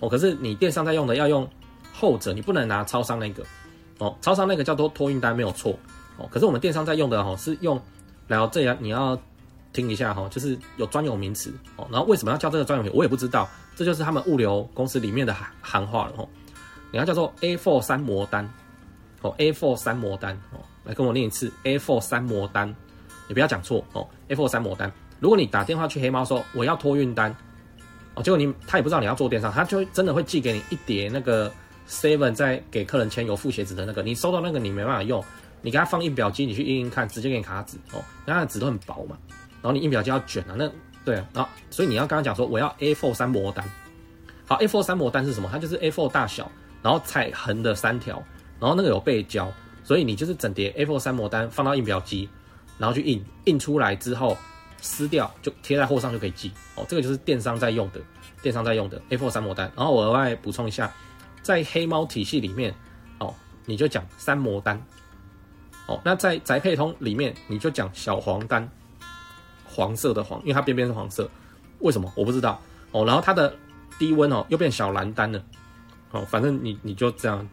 [0.00, 0.10] 哦。
[0.10, 1.48] 可是你电商在用的要用
[1.90, 3.42] 后者，你不能拿超商那个
[3.96, 4.14] 哦。
[4.20, 5.74] 超商那个叫做托运单没有错
[6.18, 6.28] 哦。
[6.30, 7.80] 可是我们电商在用的哦，是用
[8.26, 9.18] 然后这样你要
[9.72, 11.88] 听一下哈，就是有专有名词哦。
[11.90, 12.98] 然后为什么要叫这个专有名词？
[12.98, 16.28] 我也不知道，这就是他们物流公司里面的行行话了哦。
[16.92, 18.46] 你要叫做 A4 三模单
[19.22, 22.74] 哦，A4 三模单哦，来跟我念一次 A4 三模单，
[23.28, 24.90] 你不要讲错哦，A4 三模单。
[25.20, 27.34] 如果你打电话去黑猫说我要托运单
[28.14, 31.52] 哦，结果你他也不知道你要做电商，他就真的会寄给你一叠那个
[31.88, 35.24] Seven 在给客人签有复写纸的那个，你收到那个你没办法用。
[35.60, 38.00] 你给他放印表机，你去印印看，直接给你卡纸哦。
[38.24, 39.18] 那纸都很薄嘛，
[39.60, 40.70] 然后你印表机要卷啊，那
[41.04, 43.68] 对啊，然后所以你要跟他讲说我要 A4 三模单，
[44.46, 45.48] 好，A4 三模单是什么？
[45.50, 46.48] 它就是 A4 大小，
[46.80, 48.22] 然后彩横的三条，
[48.60, 52.28] 然后那个有背胶，所以你就是整叠 A4 三模单放到印表机，
[52.78, 54.36] 然后去印，印出来之后
[54.80, 56.86] 撕掉就贴在货上就可以寄哦。
[56.88, 58.00] 这个就是电商在用的，
[58.40, 59.70] 电商在用的 A4 三模单。
[59.76, 60.92] 然后我额外补充一下，
[61.42, 62.74] 在黑猫体系里面
[63.18, 63.34] 哦，
[63.66, 64.80] 你就讲三模单。
[65.86, 68.70] 哦，那在宅配通里面，你就讲小黄单，
[69.64, 71.28] 黄色的黄，因为它边边是黄色，
[71.78, 72.60] 为什么我不知道
[72.92, 73.06] 哦。
[73.06, 73.52] 然后它的
[73.98, 75.42] 低温哦又变小蓝单了，
[76.10, 77.48] 哦，反正你你就这样，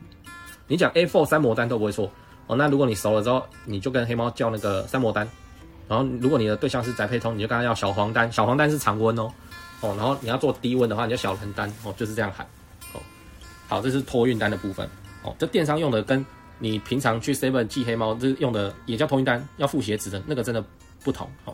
[0.67, 2.11] 你讲 A4 三模单都不会错
[2.47, 2.55] 哦。
[2.55, 5.27] 那如果你熟了之后，你就跟黑猫叫那个三摩单，
[5.87, 9.31] 然后如果你的对象是宅配通，你就跟他要小黄单，小黄单是常温哦，
[9.81, 12.45] 哦，然后你要做低温的话，你就小蓝单哦，就是这样喊
[12.93, 13.01] 哦。
[13.67, 14.87] 好，这是托运单的部分
[15.23, 16.25] 哦，这电商用的跟。
[16.57, 20.63] 你平常去 Seven 寄黑猫，这用的也叫托运单，要付鞋子的那个真的
[21.03, 21.53] 不同哦。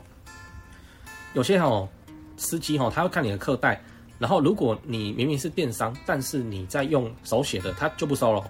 [1.34, 1.89] 有些哦
[2.38, 3.82] 司机哦，他会看你的客带，
[4.19, 8.43] 然后如果你明明是电商，但是你在用手写的，他就不收了。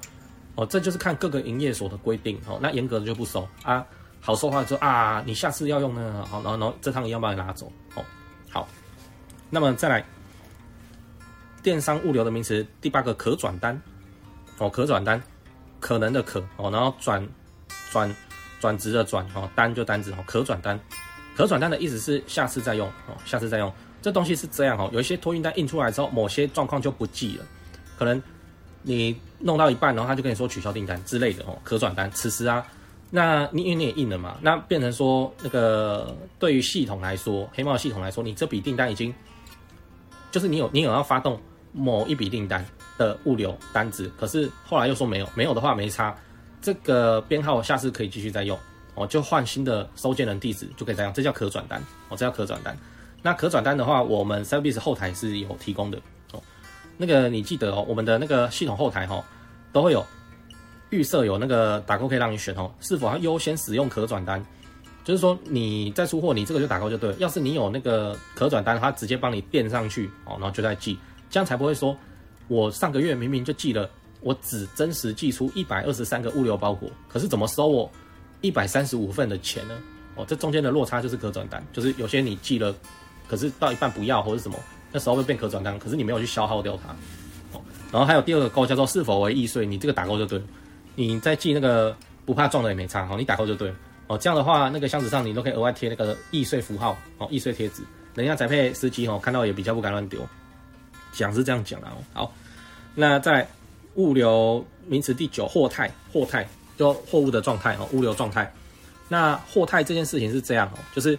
[0.55, 2.59] 哦这就是看各个营业所的规定哦。
[2.61, 3.85] 那严格的就不收啊。
[4.19, 8.03] 好说话就啊，你下次要用呢好，然后然后这趟一样把你拿走哦。
[8.49, 8.67] 好，
[9.49, 10.05] 那么再来
[11.63, 13.81] 电商物流的名词第八个可转单
[14.57, 15.21] 哦，可转单。
[15.79, 17.27] 可能的可哦，然后转
[17.89, 18.15] 转
[18.59, 20.79] 转职的转哦，单就单子哦，可转单，
[21.35, 23.73] 可转单的意思是下次再用哦，下次再用。
[23.99, 27.45] 这东西是这样哦，有一些托运单印出来之后，某些状况就不寄了，
[27.97, 28.21] 可能
[28.81, 32.09] 你弄到一半，然后他就跟你说取消订单之类的哦，可转单。
[32.11, 32.65] 此时啊，
[33.09, 39.13] 那你因为你也印了嘛，那变成说那个对于系统来说，黑猫系统来说，你这笔订单已经
[40.31, 41.39] 就是你有你有要发动
[41.71, 42.65] 某一笔订单。
[42.97, 46.15] 的物流单子，可是后来又说没有，没有的话没差，
[46.61, 48.55] 这个编号下次可以继续再用
[48.93, 52.77] 哦，就换新的收件人地址就可以这样，这叫可转单哦，这叫可转单。
[53.23, 55.99] 那可转单的话，我们 Service 后台是有提供的。
[57.01, 59.25] 那个你记得哦，我们的那个系统后台哈、哦，
[59.73, 60.05] 都会有
[60.91, 64.45] 预设有那个打勾可以让你选哦，是否要优先使用可转单，
[65.03, 67.15] 就是说你在出货，你这个就打勾就对了。
[67.17, 70.95] 要是你有那个可转单，它直接帮你垫上去哦，然后就在寄，
[71.27, 71.97] 这样才不会说。
[72.47, 77.89] 我上个月明明就寄了，我只真实寄出一百二十三个物流包裹，可是怎么收我
[78.41, 79.73] 一百三十五份的钱呢？
[80.15, 82.75] 哦，这中间的落差就是可转单，就是有些你寄了，
[83.27, 84.59] 可是到一半不要或者什么，
[84.91, 86.93] 那时候会变可转单，可是你没有去消耗掉它。
[87.57, 90.45] 哦，然后还有第二个勾叫做是否为易碎，你这个打勾就对了。
[90.95, 93.75] 你再记那个不怕撞的也没差，好，你打勾就对了。
[94.07, 97.81] 哦，这样的话那个箱子上你都可以额外贴那个易碎符号，哦，易碎贴纸，
[98.13, 100.19] 人家宅配司机哦看到也比较不敢乱丢。
[101.13, 102.33] 讲是这样讲的哦，好。
[102.93, 103.47] 那在
[103.95, 106.45] 物流名词第九，货态，货态
[106.77, 108.53] 就货物的状态哦，物流状态。
[109.07, 111.17] 那货态这件事情是这样哦，就是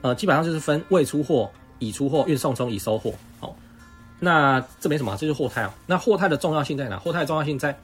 [0.00, 3.12] 呃，基本上就是分未出货、已出货、运送中、已收货。
[3.40, 3.54] 哦，
[4.20, 5.70] 那这没什么，这就是货态哦。
[5.86, 6.98] 那货态的重要性在哪？
[6.98, 7.76] 货态的重要性在，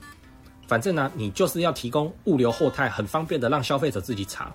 [0.66, 4.52] 反正呢，你就是要提供物流货态，很方便的让消费者自己查，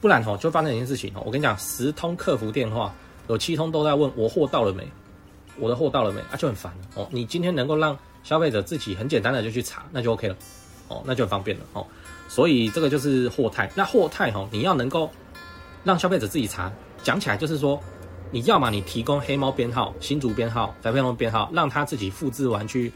[0.00, 1.22] 不然哦，就发生一件事情哦。
[1.24, 2.94] 我跟你讲，十通客服电话
[3.28, 4.86] 有七通都在问我货到了没。
[5.58, 6.36] 我的货到了没啊？
[6.38, 7.06] 就很烦哦。
[7.10, 10.34] 你今天能够让消费者自己很简单的就去查，那就 OK 了
[10.88, 11.86] 哦，那就很方便了哦。
[12.26, 13.70] 所以这个就是货态。
[13.74, 15.10] 那货态哈，你要能够
[15.84, 17.78] 让消费者自己查，讲起来就是说，
[18.34, 22.90] 你要么你提供黑猫编号、新竹编号、宅配通编号，让他自己复制完去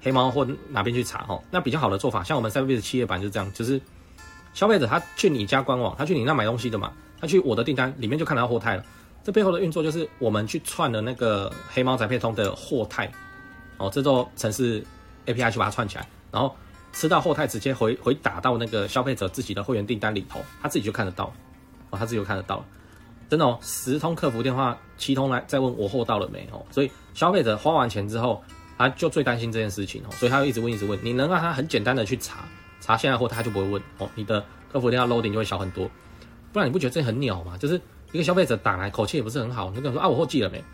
[0.00, 1.42] 黑猫或哪边去查哦。
[1.50, 3.80] 那比较好的做法，像我们 Cyberbiz 企业版就是这样，就是
[4.54, 8.84] 消费者他去你家官网，他去你那买东西的嘛，他去我的订单里面就看到货态了。
[9.24, 13.10] 这背后的运作就是我们去串了那个黑猫宅配通的货态，
[13.78, 14.86] 哦，这座城市
[15.26, 16.54] API 去把它串起来，然后
[16.92, 21.24] 吃到货态直接回回打到那个消费者自己的会员订单里头，他自己就看得到，
[21.90, 22.64] 哦，他自己就看得到，
[23.28, 28.42] 真的哦，十通客服电话，七通来再问我货到了没哦，所以消费者花完钱之后，
[28.78, 32.44] 他就最担心这件事情哦，所以他会一直问一直问，你能让他很简单的去查
[32.80, 35.90] 查现在货，他就不会问哦，你的客服电话 loading 就会小很多，
[36.52, 37.56] 不然你不觉得这很鸟吗？
[37.58, 37.80] 就是。
[38.12, 40.64] 一个消费者打来，口气也不是很好，你就跟他说啊，我货寄了没？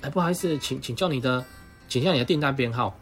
[0.00, 1.44] 哎，不好意思，请请教你的，
[1.86, 2.98] 请教你的订单编号。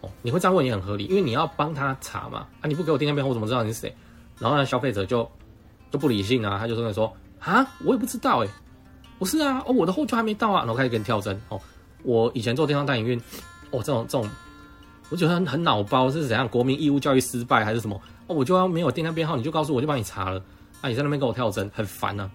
[0.00, 2.46] 哦，你会这样问也很合理，因为你要帮他查嘛。
[2.60, 3.94] 啊，你不给我订单编号，我怎么知道你是谁？
[4.38, 5.28] 然后呢，消费者就
[5.90, 7.12] 就不理性啊，他就跟你说
[7.44, 8.48] 啊，我也不知道哎、
[9.18, 11.60] 不是啊，哦，我的货就还没到啊，然后开始跟你跳针哦。
[12.02, 13.18] 我以前做电商代营运，
[13.70, 14.28] 哦，这种这种，
[15.10, 16.48] 我觉得很很脑包，是怎样？
[16.48, 18.00] 国民义务教育失败还是什么？
[18.26, 20.42] 哦，我就要没有订单编号，你就告诉我，就帮你查了。
[20.80, 22.30] 那、啊、你在那边给我跳针，很烦呢、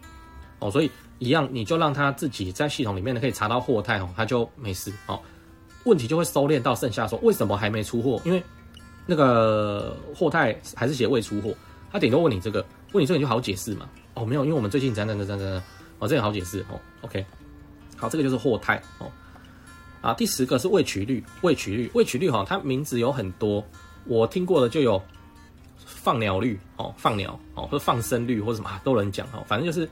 [0.60, 5.20] 哦，所以一样，你就让他自己在系统里面呢可以查到货态哦，他就没事哦。
[5.86, 8.22] 问题就会收敛到剩下说为什么还没出货？
[8.26, 8.44] 因为
[9.06, 11.54] 那个货态还是写未出货，
[11.92, 13.88] 他顶多问你这个，问你这个你就好解释嘛。
[14.20, 15.64] 哦，没有，因为我们最近怎样怎样怎样怎样，
[16.00, 16.80] 哦，这个好解释哦。
[17.02, 17.26] OK，
[17.96, 19.10] 好，这个就是货态哦。
[20.02, 23.66] 啊，第十个是未取率，未取率，未取率哈，它名字有很多，
[24.06, 25.02] 我听过的就有
[25.86, 29.90] 放鸟率哦，放鸟哦，或者放生率或者什么都能讲哦，反正就是，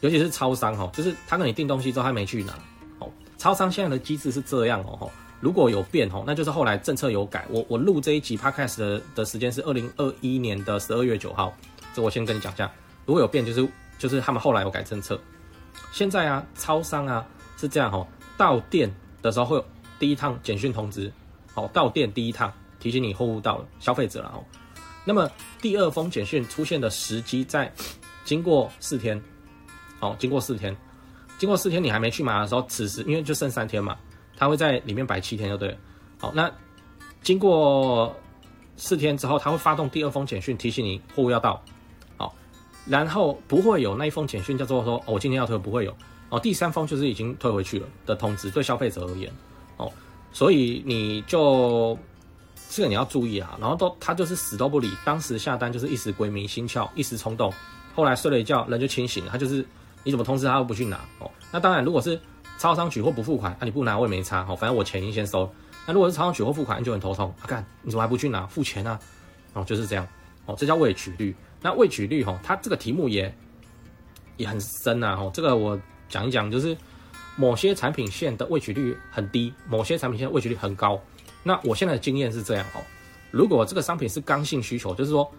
[0.00, 2.52] 尤其是超商哈，就是他跟你订东西之后他没去拿
[3.00, 7.46] 哦，超商现在的机制是这样哦，如果有变哦，那就是后来政策有改。
[7.48, 11.56] 我我录这一集 Podcast 的的时间是二零二一年的十二月九号，
[11.94, 12.70] 这我先跟你讲一下，
[13.06, 15.20] 如果有变就是就是他们后来有改政策，
[15.92, 18.06] 现在啊，超商啊是这样哦。
[18.36, 19.64] 到店的时候会有
[19.98, 21.12] 第一趟简讯通知，
[21.52, 24.44] 好，到店第一趟提醒你货物到了，消费者了哦。
[25.04, 27.70] 那么第二封简讯出现的时机在
[28.24, 29.20] 经过四天，
[29.98, 30.76] 好，经过四天，
[31.38, 33.96] 经过四天你还没去拿的时候，此时因为就剩三天嘛，
[34.36, 35.76] 他会在里面摆七天就对了。
[36.18, 36.50] 好，那
[37.22, 38.14] 经过
[38.76, 41.62] 四天之后，他会发动第二封简讯提醒你货物要到，
[42.90, 45.96] 然后不会有那一封简讯叫做说，哦，我今天要退，不会有。
[46.28, 49.32] 哦，第三封就是已经退回去了的通知，对消费者而言，
[49.76, 49.92] 哦，
[50.32, 51.96] 所以你就
[52.68, 53.56] 这个你要注意啊。
[53.60, 57.52] 然后都他就是死都不理，当时下单就是一时鬼迷心窍，一时冲动，
[57.94, 59.30] 后来睡了一觉，人就清醒了。
[59.30, 59.64] 他就是
[60.02, 61.30] 你怎么通知他都不去拿哦。
[61.52, 62.20] 那当然，如果是
[62.58, 65.48] 超商取货不付款，那、你不拿我也没差，哦，反正我钱已经先收。
[65.86, 67.32] 那如果是超商取货付款，你就很头痛。
[67.40, 68.46] 啊，干，你怎么还不去拿？
[68.46, 68.98] 付钱啊？
[69.52, 70.06] 哦，就是这样。
[70.46, 71.34] 哦，这叫未取率。
[71.60, 73.34] 那未取率哈，它这个题目也
[74.36, 75.14] 也很深啊。
[75.14, 75.78] 哦，这个我。
[76.12, 76.76] 讲一讲，就是
[77.36, 81.00] 某些产品线的未取率很低，某些产品线的未取率很高。
[81.44, 82.82] 那我现在的经验是这样哦，
[83.30, 85.30] 如果这个商品是刚性需求，就是说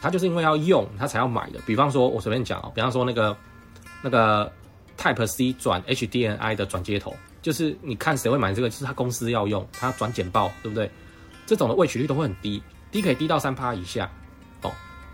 [0.00, 1.60] 它就是因为要用，它才要买的。
[1.64, 3.36] 比方说，我随便讲哦，比方说那个
[4.02, 4.52] 那个
[4.98, 10.90] Type C 转 HDMI 的转接头，就是你看谁会买这个，就是他公司要用，他转简报，对不对？
[11.46, 14.10] 这种的未取率都会很低，低可以低到三趴以下。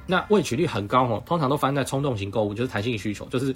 [0.07, 3.55] 那未取率很高哦，通常都发生在冲动型购物，就是弹性需求，就是。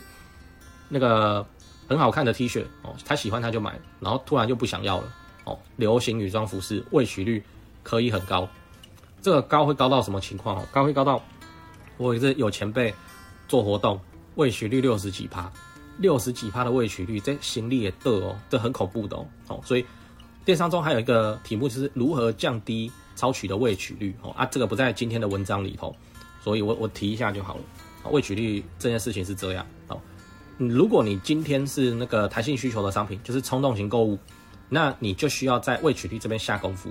[0.93, 1.47] 那个
[1.89, 5.57] 很好看的 T 恤哦，他喜欢他就买，然后突然就不想要了哦。
[5.77, 7.41] 流行女装服饰未取率
[7.85, 8.49] 可以很高，
[9.23, 10.67] 这个高会高到什么情况哦？
[10.73, 11.23] 高会高到
[11.97, 12.93] 我这有前辈
[13.47, 14.01] 做活动，
[14.35, 15.49] 未取率六十几趴，
[15.99, 19.25] 六十几趴的未取率，这行李也得哦，这很恐怖的哦。
[19.47, 19.87] 哦，所以
[20.45, 25.95] 电商中还有一个题目就是如何降低超取的未取率哦啊，这个不在今天的文章里头，
[26.40, 27.61] 所以我我提一下就好了。
[28.11, 30.00] 未取率这件事情是这样哦。
[30.57, 34.18] 如果你今天是那个弹性需求的商品，就是冲动型购物，
[34.68, 36.90] 那你就需要在未取率这边下功夫。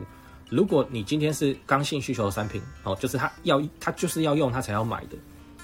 [0.50, 5.18] 如果你今天是刚性需求的商品，哦，就是他要他就是要用他才要买的，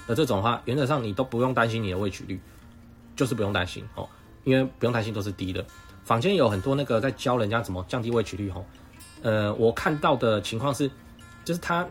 [0.06, 2.40] 那这种的话，原则上你都不用担心你的未取率，
[3.16, 4.08] 就是不用担心哦，
[4.44, 5.64] 因为不用担心都是低的。
[6.04, 8.64] 坊间有很多那个在教人家怎么降低未取率哦，
[9.22, 10.88] 呃，我看到的情况是，
[11.44, 11.84] 就是他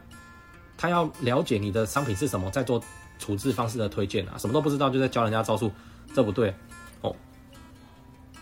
[0.78, 2.84] 他要了解你的商品是什么，在做
[3.18, 5.72] 处置方式的推荐啊，什么都不知道就在教人家招数。
[6.14, 6.54] 这不对
[7.02, 7.14] 哦，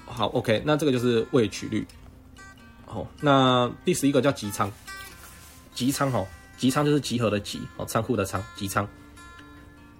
[0.05, 1.87] 好，OK，那这个就是未取率。
[2.85, 4.71] 哦，那第十一个叫集仓，
[5.73, 8.87] 集仓哦，集仓就是集合的集哦，仓库的仓，集仓。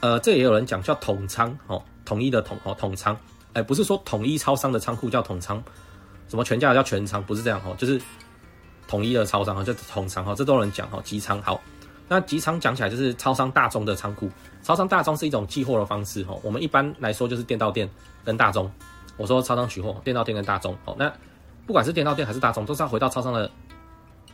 [0.01, 3.17] 呃，这也有人讲叫统仓哦，统一的统哦，统仓。
[3.53, 5.63] 哎，不是说统一超商的仓库叫统仓，
[6.27, 7.99] 什么全家的叫全仓，不是这样哦，就是
[8.87, 11.59] 统一的超商哦，叫统仓哦，这都有人讲哦，集仓好。
[12.07, 14.29] 那集仓讲起来就是超商大宗的仓库，
[14.61, 16.39] 超商大宗是一种寄货的方式哦。
[16.43, 17.89] 我们一般来说就是店到店
[18.23, 18.71] 跟大宗。
[19.15, 20.95] 我说超商取货，店到店跟大宗哦。
[20.97, 21.11] 那
[21.67, 23.49] 不管是店到店还是大宗，都是要回到超商的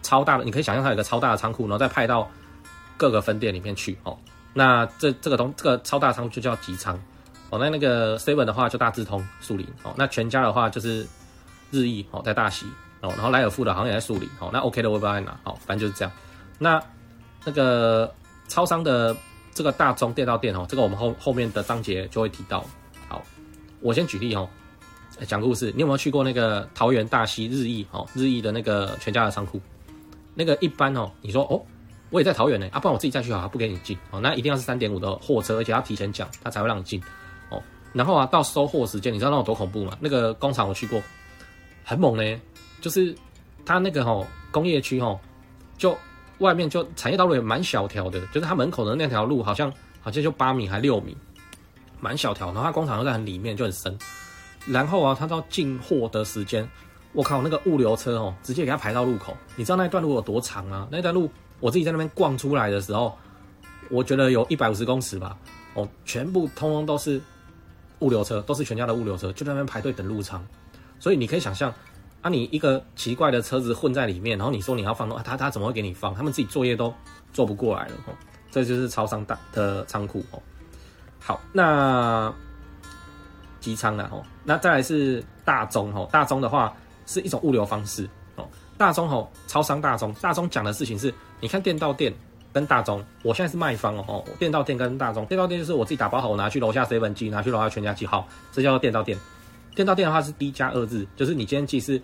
[0.01, 2.29] 超大的，你可以想象它有一个超大的仓库，然后再派到
[2.95, 4.17] 各个分店里面去哦。
[4.53, 6.99] 那这这个东这个超大仓库就叫集仓
[7.49, 7.59] 哦。
[7.59, 9.93] 那那个 seven 的话就大智通树林哦。
[9.97, 11.05] 那全家的话就是
[11.71, 12.65] 日益哦，在大溪
[13.01, 13.09] 哦。
[13.09, 14.49] 然后莱尔富的好像也在树林哦。
[14.51, 16.11] 那 OK 的我也不知道在哪哦，反正就是这样。
[16.57, 16.81] 那
[17.45, 18.13] 那个
[18.47, 19.15] 超商的
[19.53, 22.65] 这个大中店到店哦，这个我们后后面的章节就会提到。
[23.07, 23.21] 好，
[23.81, 24.47] 我先举例哦，
[25.27, 25.71] 讲故事。
[25.75, 28.07] 你有没有去过那个桃园大溪日益哦？
[28.13, 29.59] 日益的那个全家的仓库，
[30.35, 31.61] 那个一般哦，你说哦，
[32.09, 34.19] 我也在桃园呢，啊，不然我自己再去好，不给你进哦。
[34.19, 37.01] 那一定要是三点五的货车，而且要提前讲，他才会让你进
[37.49, 37.61] 哦。
[37.93, 39.97] 然后啊，到收货时间，你知道那有多恐怖吗？
[39.99, 41.01] 那个工厂我去过，
[41.83, 42.39] 很猛呢，
[42.81, 43.15] 就是
[43.65, 45.19] 他那个哦，工业区哦，
[45.77, 45.97] 就。
[46.39, 49.71] 外面就产业道路也蛮小条的，就是它门口的那条路好像
[50.01, 51.15] 好像就八米还六米，
[52.01, 53.97] 蛮小条，然后它工厂又在很里面，就很深。
[54.65, 56.67] 然后啊，它到进货的时间，
[57.13, 59.35] 我靠，那个物流车哦，直接给它排到路口。
[59.55, 60.87] 你知道那一段路有多长吗？
[60.91, 63.17] 那段路我自己在那边逛出来的时候，
[63.89, 65.37] 我觉得有一百五十公尺吧。
[65.73, 67.21] 哦，全部通通都是
[67.99, 70.45] 物流车，都是全家的物流车，就在那边排队等入仓。
[70.99, 71.73] 所以你可以想象，
[72.21, 76.13] 啊，你一个奇怪的车子混在里面，然后你说你要放东，啊，他他怎么会给你放？
[76.13, 76.93] 他们自己作业都
[77.31, 77.93] 做不过来了。
[78.07, 78.13] 哦，
[78.51, 80.41] 这就是超商大的仓库哦。
[81.17, 82.33] 好，那
[83.61, 84.21] 机仓了哦。
[84.43, 86.09] 那再来是大中哦。
[86.11, 88.45] 大中的话是一种物流方式哦。
[88.77, 92.13] 大中哦，超商大中，大中讲的事情是，你看店到店
[92.51, 94.25] 跟大中，我现在是卖方哦。
[94.37, 99.17] 店到店跟大中，店到店就是我自己打包好，我拿去楼下 seven 寄，拿去楼下全家寄，好，这叫做店到店。
[99.75, 102.01] 电到店的话是 D 加二日，就是你今天寄是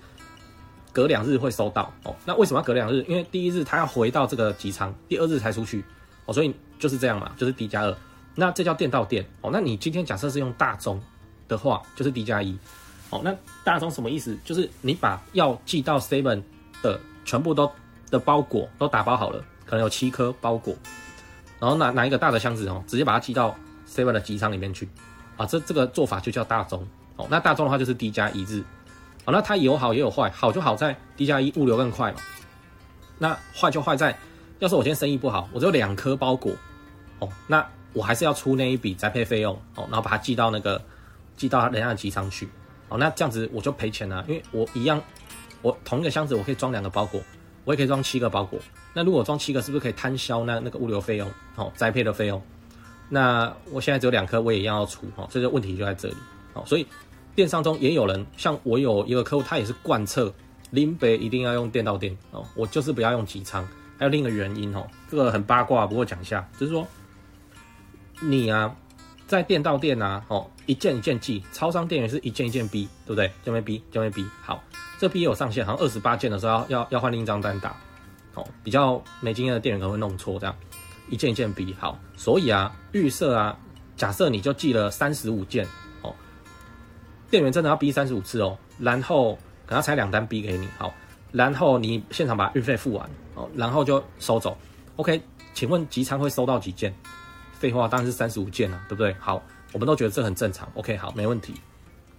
[0.93, 2.15] 隔两日会收到哦。
[2.25, 3.04] 那为什么要隔两日？
[3.08, 5.84] 因为第一日他要回到这个集仓，第二日才出去
[6.25, 7.95] 哦，所以就是这样嘛，就是 D 加二。
[8.36, 9.49] 那这叫电到店哦。
[9.51, 11.01] 那你今天假设是用大宗
[11.47, 12.58] 的话，就是 D 加一
[13.10, 13.21] 哦。
[13.23, 14.38] 那大宗什么意思？
[14.43, 16.41] 就是你把要寄到 seven
[16.82, 17.69] 的全部都
[18.12, 20.75] 的包裹都打包好了，可能有七颗包裹，
[21.60, 23.56] 然后拿拿一个大的箱子哦，直接把它寄到
[23.88, 24.88] seven 的集仓里面去
[25.38, 25.45] 啊。
[25.45, 26.86] 这这个做法就叫大宗
[27.17, 27.28] 哦。
[27.30, 28.63] 那大众的话就是 D 加一日
[29.25, 29.34] 哦。
[29.34, 32.19] 那它有好也有坏，好就好在 D 加一物流更快嘛。
[33.17, 34.17] 那坏就坏在，
[34.60, 36.51] 要是我今天生意不好，我只有两颗包裹
[37.19, 37.65] 哦，那。
[37.95, 40.84] 我还是要出那一笔宅配费用哦，然后把它寄到那个
[41.38, 42.45] 寄到人家的集仓去
[42.89, 45.01] 哦，那这样子我就赔钱了，因为我一样，
[45.62, 47.21] 我同一个箱子我可以装两个包裹，
[47.63, 48.60] 我也可以装七个包裹，
[48.93, 52.41] 那如果装七个是不是可以摊销那那个物流费用哦，宅配的费用？
[53.08, 56.15] 那我现在只有两颗，我也一样要出哦，这个问题就在这里
[56.54, 56.86] 哦，所以
[57.36, 60.34] 电商中也有人像我有一个客户，他也是贯彻
[60.71, 63.67] 林北一定要用电到店哦，我就是不要用集仓，
[63.98, 66.88] 还有另一个原因哦，这个很八卦，不过讲一下，就是说。
[68.21, 68.74] 你啊，
[69.28, 73.30] 在电到店啊，哦，一件一件寄，超商店员是一件一件逼，对不对？
[73.43, 74.26] 就没逼，就没逼。
[74.41, 74.63] 好，
[74.98, 77.76] 这逼有上限，好像二十八件的时候要要要换另一张单打，
[78.34, 80.56] 哦，比较没经验的店员可能会弄错，这样
[81.10, 81.76] 一件一件逼。
[81.78, 83.60] 好，所以啊，预设啊，
[83.98, 85.67] 假设你就寄了三十五件，
[87.30, 90.94] 店员真的要逼三十五次哦，然后可能才两单逼给你，好，
[91.32, 94.58] 然后你现场把运费付完，哦，然后就收走。
[94.96, 95.22] OK，
[95.54, 96.94] 请问集仓会收到几件？
[97.54, 99.14] 废话当然是三十五件了，对不对？
[99.20, 99.42] 好，
[99.74, 100.70] 我们都觉得这很正常。
[100.76, 101.54] OK，好，没问题。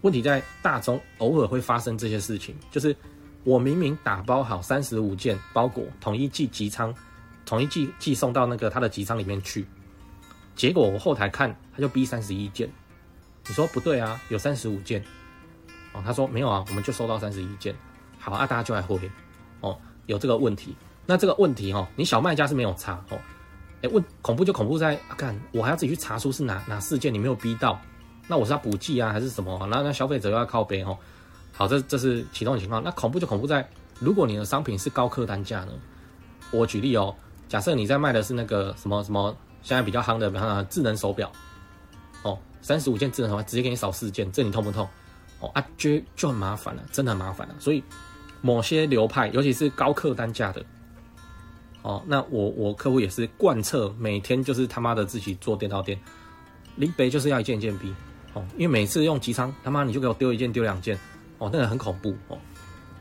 [0.03, 2.95] 问题在大中偶尔会发生这些事情，就是
[3.45, 6.95] 我明明打包好三十五件包裹，统一寄集仓，
[7.45, 9.66] 统一寄寄送到那个他的集仓里面去，
[10.55, 12.69] 结果我后台看他就逼三十一件，
[13.48, 14.20] 你说不对啊？
[14.28, 15.02] 有三十五件
[15.92, 17.74] 哦，他说没有啊，我们就收到三十一件。
[18.18, 18.98] 好啊，大家就来回
[19.61, 20.74] 哦，有这个问题。
[21.06, 23.18] 那这个问题哦，你小卖家是没有查哦。
[23.82, 27.80] 哎，问恐怖就恐怖在，啊，看我还要自己去查出是哪哪四件你没有逼到，
[28.26, 29.66] 那我是要补寄啊还是什么？
[29.70, 30.98] 那那消费者又要靠背哦。
[31.52, 32.82] 好，这这是启动的情况。
[32.82, 33.66] 那恐怖就恐怖在，
[34.00, 35.72] 如果你的商品是高客单价呢？
[36.50, 37.14] 我举例哦，
[37.48, 41.30] 假设你在卖的是那个什么什么，现在比较夯的，比方说智能手表，
[42.62, 44.88] 三十五件智能手表直接给你少四件，这你痛不痛？
[45.40, 47.55] 哦啊，就就很麻烦了，真的很麻烦了。
[47.59, 47.83] 所以
[48.40, 50.64] 某些流派，尤其是高客单价的。
[51.83, 55.97] 哦，那我我客户也是贯彻，每天就是他妈的自己做店到店，
[56.75, 57.95] 林北就是要一件一件逼，
[58.33, 60.99] 哦，因为每次用集仓，他妈你就给我丢一件丢两件，
[61.38, 62.37] 哦，那个很恐怖哦，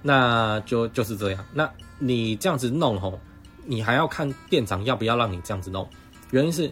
[0.03, 3.19] 那就就是这样，那你这样子弄吼，
[3.65, 5.89] 你还要看店长要不要让你这样子弄，
[6.29, 6.71] 原因是，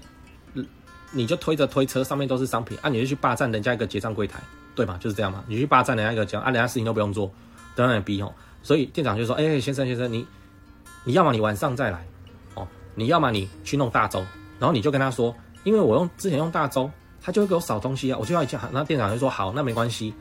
[1.13, 4.39] 你就推着推车上面都是商品啊，你就去霸占人家一个结账柜台，
[4.75, 4.97] 对吗？
[4.99, 7.31] 就是这样嘛，你去霸占人家一个结啊，人家事情都不用做，
[7.75, 10.25] 在那里逼吼，所以店长就说，哎、先生先生你。
[11.05, 12.01] 你要么你晚上再来，
[12.55, 14.25] 哦，你要么你去弄大宗，
[14.57, 16.89] 然后你就跟他说，因为我用之前用大宗，
[17.21, 20.13] 他就会给我少东西啊，我就要一下，那店长就说好，那没关系，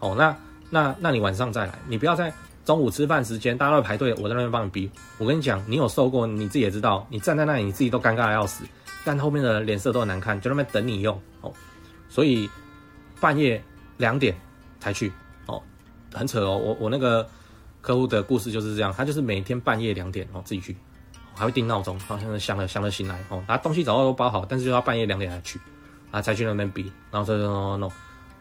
[0.00, 0.36] 哦，那
[0.70, 2.32] 那那你晚上再来，你不要在
[2.64, 4.90] 中午吃饭时间大家都排队，我在那边帮你逼。
[5.18, 8.64] 我跟你讲，你有受过，你自己也知道，你站在那里你自己都尴尬的要死，
[9.04, 11.52] 但后面的脸色都很难看，就那边等你用，哦，
[12.08, 12.48] 所以
[13.20, 13.62] 半夜
[13.98, 14.34] 两点
[14.80, 15.12] 才去，
[15.46, 15.62] 哦，
[16.12, 17.28] 很扯哦，我我那个。
[17.84, 20.74] 客户的故事就是这样，他就是每天半夜两点哦自己去，
[21.34, 25.60] 还会定闹钟，好像是想了想了醒来哦，他东西早就都包好，但是就要半夜两点才去，
[26.10, 27.92] 啊才去那边逼，然后这这弄弄，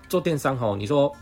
[0.07, 1.13] 做电商哦，你说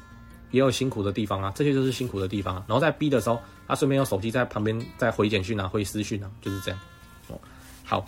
[0.52, 6.80] 也有辛苦的地方啊，这些就是辛苦的地方啊，然后在逼的时候，他顺便用手机在旁边再回简讯啊，回私讯啊，就是这样
[7.28, 7.40] 哦。
[7.84, 8.06] 好，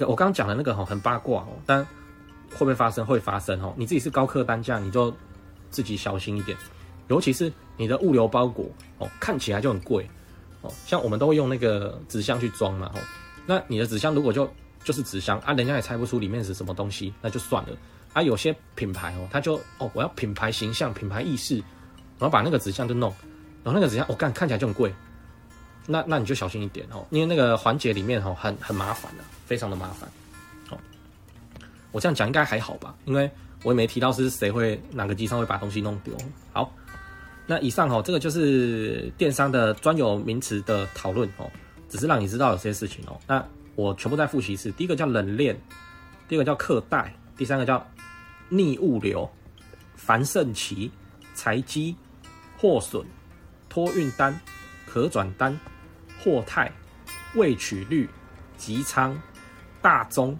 [0.00, 1.82] 我刚刚讲的那个哈很八卦哦，但
[2.50, 3.04] 会不会发生？
[3.06, 5.14] 会发生哦，你自己是高客单价，你就
[5.70, 6.56] 自己小心一点。
[7.08, 8.66] 尤其是你的物流包裹
[8.98, 10.08] 哦，看起来就很贵
[10.60, 10.72] 哦。
[10.84, 13.00] 像我们都会用那个纸箱去装嘛，哦，
[13.46, 14.50] 那你的纸箱如果就
[14.82, 17.70] 就是纸箱啊，人家也猜不出里面是什么东西，那就算了
[18.12, 21.56] 啊，有些品牌哦，他就哦，我要品牌形象、品牌意识，
[22.18, 23.08] 然后把那个纸箱就弄，
[23.62, 24.92] 然后那个纸箱我干、看起来就很贵，
[25.86, 30.08] 那那你就小心一点哦，因为那个环节里面哦很很麻烦的，非常的麻烦。
[30.70, 30.78] 哦，
[31.92, 32.94] 我这样讲应该还好吧？
[33.04, 33.30] 因为
[33.62, 36.16] 我也没提到是谁会哪个机商会把东西弄丢。
[36.52, 36.72] 好，
[37.46, 41.50] 那以上哦，这个就是电商的专有名词的讨论哦，
[41.88, 43.18] 只是让你知道有些事情哦。
[43.26, 45.58] 那我全部再复习一次，第一个叫冷链，
[46.28, 47.86] 第二个叫客代，第三个叫。
[48.48, 49.28] 逆物流、
[49.96, 50.88] 繁盛期、
[51.34, 51.96] 财机、
[52.56, 53.04] 货损、
[53.68, 54.40] 托运单、
[54.86, 55.58] 可转单、
[56.22, 56.70] 货态、
[57.34, 58.08] 未取率、
[58.56, 59.16] 集仓、
[59.80, 60.38] 大宗、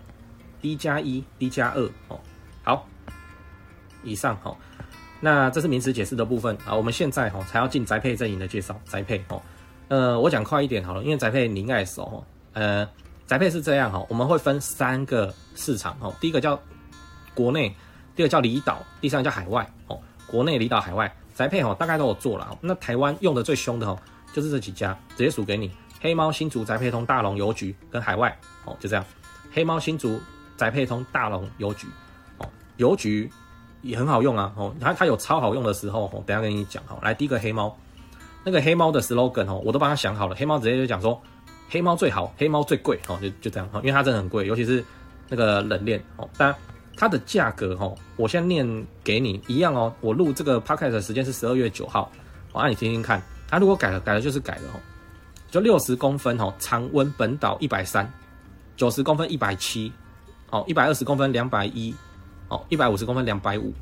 [0.61, 2.21] D 加一、D 加二哦。
[2.63, 2.87] 好，
[4.03, 4.57] 以上哦，
[5.21, 6.75] 那这是名词解释的部分啊。
[6.75, 8.79] 我们现在哈才要进宅配阵营的介绍。
[8.87, 9.43] 宅配哦，
[9.89, 12.25] 呃，我讲快一点好了，因为宅配你应该也熟哦。
[12.53, 12.89] 呃，
[13.27, 16.15] 宅配是这样哈，我们会分三个市场哦。
[16.21, 16.61] 第一个叫
[17.35, 17.75] 国内。
[18.15, 20.01] 第二个叫离岛，第三个叫海外哦。
[20.27, 22.59] 国内、离岛、海外宅配哦，大概都有做了。
[22.63, 23.99] 那台湾用的最凶的哦，
[24.37, 29.03] 就是这几家，直接数给你：黑猫、新竹宅配通、大龙邮局跟海外哦，就这样。
[29.51, 30.21] 黑猫、新竹
[30.59, 31.87] 宅配通、大龙邮局
[32.37, 33.31] 哦，邮局
[33.81, 36.99] 也很好用啊哦，它它有超好用的时候哦，等下跟你讲哦。
[37.01, 37.75] 来，第一个黑猫，
[38.45, 40.37] 那个黑猫的 slogan 哦，我都帮他想好了。
[40.37, 41.19] 黑猫直接就讲说，
[41.71, 44.85] 黑猫最好，黑猫最贵哦，就就这样哦，因为它真的很贵，尤其是
[45.31, 46.55] 那个冷链哦，当然。
[46.99, 49.93] 它的价格哈，我先念给你一样哦。
[50.01, 52.11] 我录这个 podcast 的时间是十二月九号，
[52.53, 53.23] 我让你听听看。
[53.49, 54.81] 它如果改了，改了就是改了哦。
[55.51, 58.11] 就六十公分哦，常温本岛一百三，
[58.77, 59.93] 九十公分一百七，
[60.51, 61.95] 哦，一百二十公分两百一，
[62.49, 63.73] 哦，一百五十公分两百五，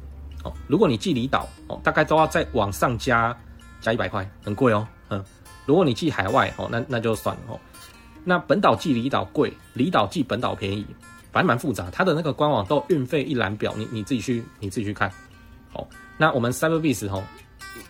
[0.44, 0.52] 哦。
[0.68, 3.36] 如果你寄离岛哦，大概都要再往上加
[3.80, 4.86] 加一百块，很贵哦。
[5.08, 5.24] 嗯，
[5.66, 7.60] 如果你寄海外哦，那那就算了哦。
[8.22, 10.86] 那本岛寄离岛贵，离岛寄本岛便宜。
[11.32, 15.10] 反正蛮复杂，它的那个官网都运费一览表，你你自己去你自己去看。
[15.72, 15.84] 好，
[16.16, 17.24] 那我们 Cyberbiz 吼，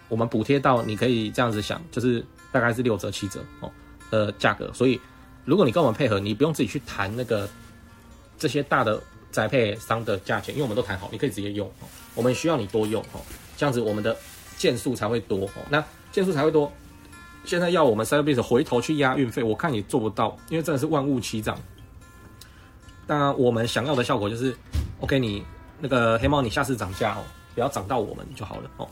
[0.08, 3.70] 我们补贴到你可以这样子想，就是大概是六折七折哦
[4.10, 4.72] 的价格。
[4.72, 5.00] 所以
[5.44, 7.48] 如果你跟我们配合，你不用自己去谈那个
[8.38, 9.02] 这些大的
[9.32, 11.88] 宅配商的价钱，因为我们都谈好，你可以直接用哦。
[12.14, 13.20] 我们需要你多用哦，
[13.56, 14.16] 这样子我们的
[14.56, 15.62] 件数才会多哦。
[15.68, 16.72] 那件数才会多，
[17.44, 21.58] 现在要我们 Cyberbiz 回头去压运费，我看也做不到，因为真的是万物齐涨。
[23.06, 24.56] 那我们想要的效果就是
[25.00, 25.44] ，OK，你
[25.80, 28.88] 那个黑猫，你下次涨价哦，不要涨到我们就好了哦。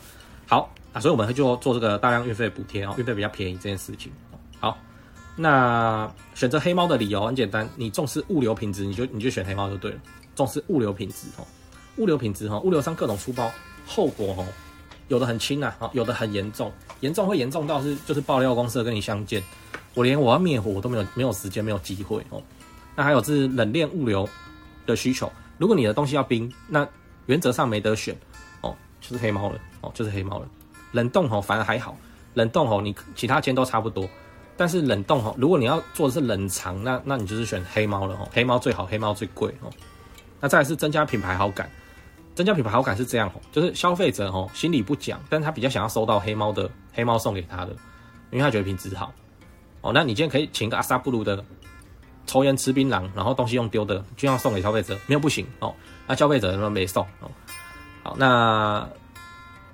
[0.47, 4.11] 好啊，所以我们就做这个大量运费补贴哦，运费比较便宜这件事情。
[4.59, 4.77] 好，
[5.35, 9.97] 那选择黑猫的理由很简单，你重视物流品质，你就你就选黑猫就对了。
[10.35, 11.45] 重视物流品质哦，
[11.97, 13.51] 物流品质哈，物流上各种出包，
[13.85, 14.45] 后果哦，
[15.07, 16.71] 有的很轻啊，有的很严重，
[17.01, 19.41] 严重会严重到是就是爆料公司跟你相见，
[19.93, 22.41] 我连我要灭火我都没有没有时间没有机会哦。
[22.95, 24.27] 那还有是冷链物流
[24.85, 26.87] 的需求，如果你的东西要冰，那
[27.25, 28.15] 原则上没得选，
[29.13, 30.47] 是黑猫了哦，就是黑猫了。
[30.91, 31.95] 冷冻吼反而还好，
[32.33, 34.07] 冷冻吼你其他间都差不多，
[34.57, 39.71] 但是冷冻吼如果你要做的是冷藏，那那你就是选黑猫了哦，黑猫最好，黑猫最贵哦。
[40.41, 41.69] 那再来是增加品牌好感，
[42.35, 47.71] 增加品牌好感是这样吼，就是消费者吼心里不讲，但他比较想要收到黑猫的黑猫送给他的，
[48.31, 49.13] 因为他觉得品质好
[49.81, 49.91] 哦。
[49.93, 51.43] 那你今天可以请个阿萨布鲁的。
[52.25, 55.75] 抽烟吃槟榔，然后东西用丢的，就要送给消费者，没有不行哦。
[56.07, 57.29] 那消费者他没送哦。
[58.01, 58.87] 好，那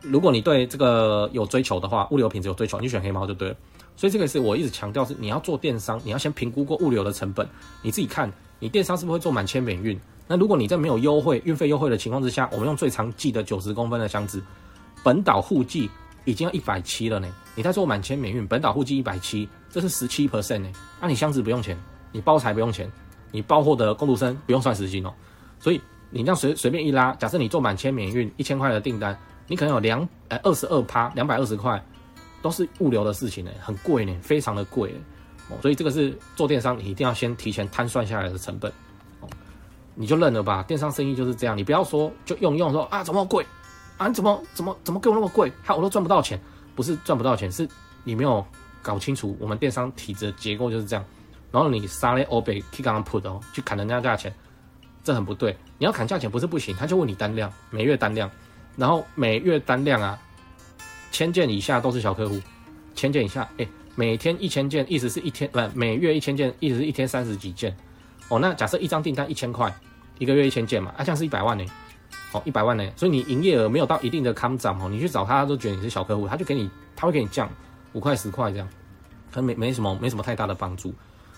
[0.01, 3.55] 如果你对这个有追求的话，物流品质有追求，你选黑猫就对了。
[3.95, 7.47] 所以这个是我一直强调是，你要做电商，你要先评估过物流的成本，
[7.81, 9.99] 你自己看，你电商是不是会做满千免运？
[10.27, 14.41] 那如果你在没有优惠、运费优惠的情况之下，我们用最常寄的九十公分的箱子，
[15.03, 15.89] 本岛互寄
[16.23, 17.27] 已经要一百七了呢。
[17.55, 20.69] 你再做满千免运，本岛互寄一百七，这是十七 percent 呢。
[21.01, 21.77] 那、你箱子不用钱。
[22.11, 22.91] 你包材不用钱，
[23.31, 25.13] 你包货的工读生不用算时薪哦，
[25.59, 25.79] 所以
[26.09, 29.15] 你这样随随便一拉，假设你做满千免运一千块的订单，
[29.49, 31.83] 你可能有两呃二十二趴两百二十块，
[32.41, 34.95] 都是物流的事情呢，很贵呢，非常的贵
[35.49, 38.71] 哦，所以这个是做电商你一定要先提前摊算下来的成本。
[39.19, 39.27] 哦，
[39.95, 43.45] 你就认了吧，电商生意就是这样，你不要说就用用说啊怎么贵？
[43.97, 46.39] 啊你怎么怎么怎么给我那么贵，害我都赚不到钱，
[46.75, 47.67] 不是赚不到钱，是
[48.03, 48.45] 你没有
[48.81, 51.03] 搞清楚我们电商体制结构就是这样。
[51.51, 54.31] 然后你杀了欧北去刚刚 put 哦，去砍人家价钱，
[55.03, 55.57] 这很不对。
[55.79, 58.29] 你要砍价钱不是不行，他就问你单量，每月单量，
[58.79, 60.17] 然后每月单量啊，
[61.11, 62.39] 千件以下都是小客户，
[62.95, 67.75] 千件以下，哎，每天一千件，意思是一天，不，每月一千件，意思是一天三十几件。
[68.29, 69.69] 哦，那假设一张订单一千块，
[70.17, 71.65] 一个月一千件嘛，啊，这样是一百万呢，
[72.31, 77.49] 哦，一百万呢，所以你营业额没有到一定的康涨哦，你去找他，他都觉得你是小客户，他就给你，他会给你降
[77.91, 78.69] 五块十块这样，
[79.29, 80.93] 可能没没什么没什么太大的帮助。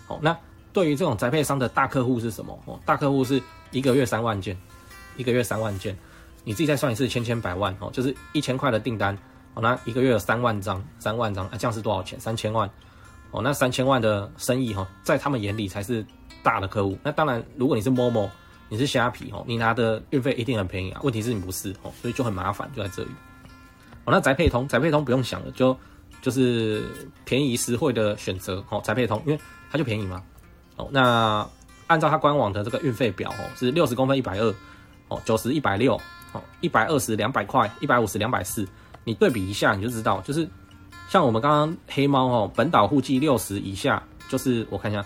[0.08, 0.38] 哦那
[0.74, 2.58] 对于这种宅配商的大客户是什么？
[2.66, 4.56] 哦，大客户是一个月三万件，
[5.18, 5.98] 一个月三万件，
[6.44, 9.18] 你自己再算一次，千千百万哦，就是一千块的订单
[9.54, 12.20] 哦，那一个月有三万张，三万张啊，这样是多少钱？
[12.20, 12.70] 三千万
[13.32, 16.06] 哦，那三千万的生意哈，在他们眼里才是
[16.42, 16.98] 大的客户。
[17.04, 18.30] 那当然，如果你是 Momo，
[18.70, 21.02] 你是虾皮哦，你拿的运费一定很便宜啊。
[21.04, 23.10] 问题是你不是哦，所以就很麻烦，就在这里。
[24.06, 25.78] 哦，那宅配通，宅配通不用想了，就
[26.22, 26.84] 就是
[27.24, 29.40] 便宜实惠的选择哦，宅配通，因为
[29.72, 30.24] 它就便宜嘛。
[30.76, 31.48] 哦，那。
[31.88, 34.56] 按照它官网的这个运费表哦，是六十公分一百二，
[35.10, 36.00] 哦，九十一百六，
[36.34, 38.68] 哦，一百二十两百块，一百五十两百四，
[39.04, 40.48] 你对比一下你就知道，就是
[41.10, 45.04] 像我们刚刚黑猫哦，本岛户籍六十以下，就是我看一下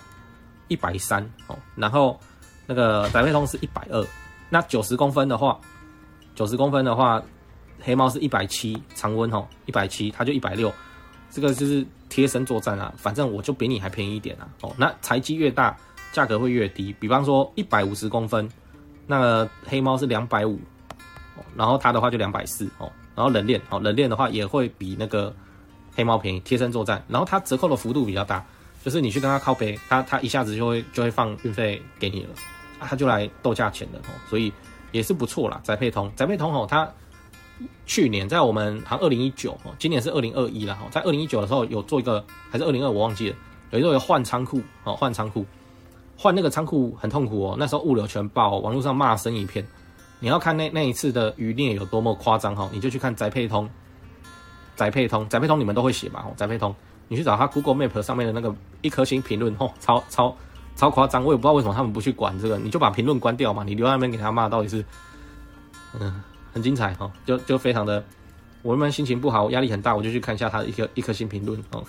[0.68, 2.20] 一百三哦，然后
[2.66, 4.06] 那个宅配通是一百二，
[4.50, 5.60] 那九十公分的话，
[6.36, 7.22] 九十公分的话，
[7.82, 10.74] 黑猫是一百七，常温哦，一百七，它就一百六，
[11.30, 15.76] 这个就是贴身作战啊，反正我就比你还便宜一点啊，哦，那材积越大。
[16.12, 18.50] 价格会越低，比方说一百五十公分，
[19.06, 20.58] 那黑猫是两百五，
[21.56, 25.34] 然后它的话就两百四哦，然后冷链哦，冷链的话也会比那个
[25.96, 28.46] 黑猫便宜，贴身作战，然后它折扣的幅度比较大，
[28.84, 32.30] 就是你去跟他靠背，他他一下子就会就会放运费给你了，
[32.80, 34.52] 他就来斗价钱的哦，所以
[34.92, 35.60] 也是不错啦。
[35.64, 36.88] 宅配通，宅配通哦，它
[37.86, 43.36] 去年在我们好像二零一九哦，今年是二零二一了哈，在二零一九的时候有做一个，还是二零二我忘记了，
[43.72, 45.46] 有时候有换仓库哦，换仓库。
[46.18, 49.68] 换那个仓库很痛苦哦，那时候物流全爆，网络上骂声一片。
[50.20, 53.70] 你要看那那一次的余孽有多么夸张哈，你就去看宅配通，
[54.76, 56.26] 宅配通，宅配通你们都会写吧？
[56.36, 56.74] 宅配通，
[57.08, 60.36] 你去找他 Google Map 上面的那个一颗星评论，吼，超超
[60.76, 64.84] 超夸张，我也不知道为什么他们不去管这个，你就把评论关掉嘛，你留在那边给他骂，到底是，
[66.00, 68.04] 嗯，很精彩哈，就就非常的，
[68.62, 71.84] 我原本心情不好，压力很大，我就去看一下他的一颗一颗星评论，哦，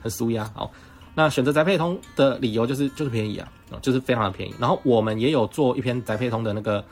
[0.00, 0.70] 很舒压，好。
[1.12, 3.48] 那选择宅配通的理由就是就是便宜啊，
[3.82, 4.54] 就是非常的便宜。
[4.60, 6.82] 然后我们也有做一篇宅配通的那个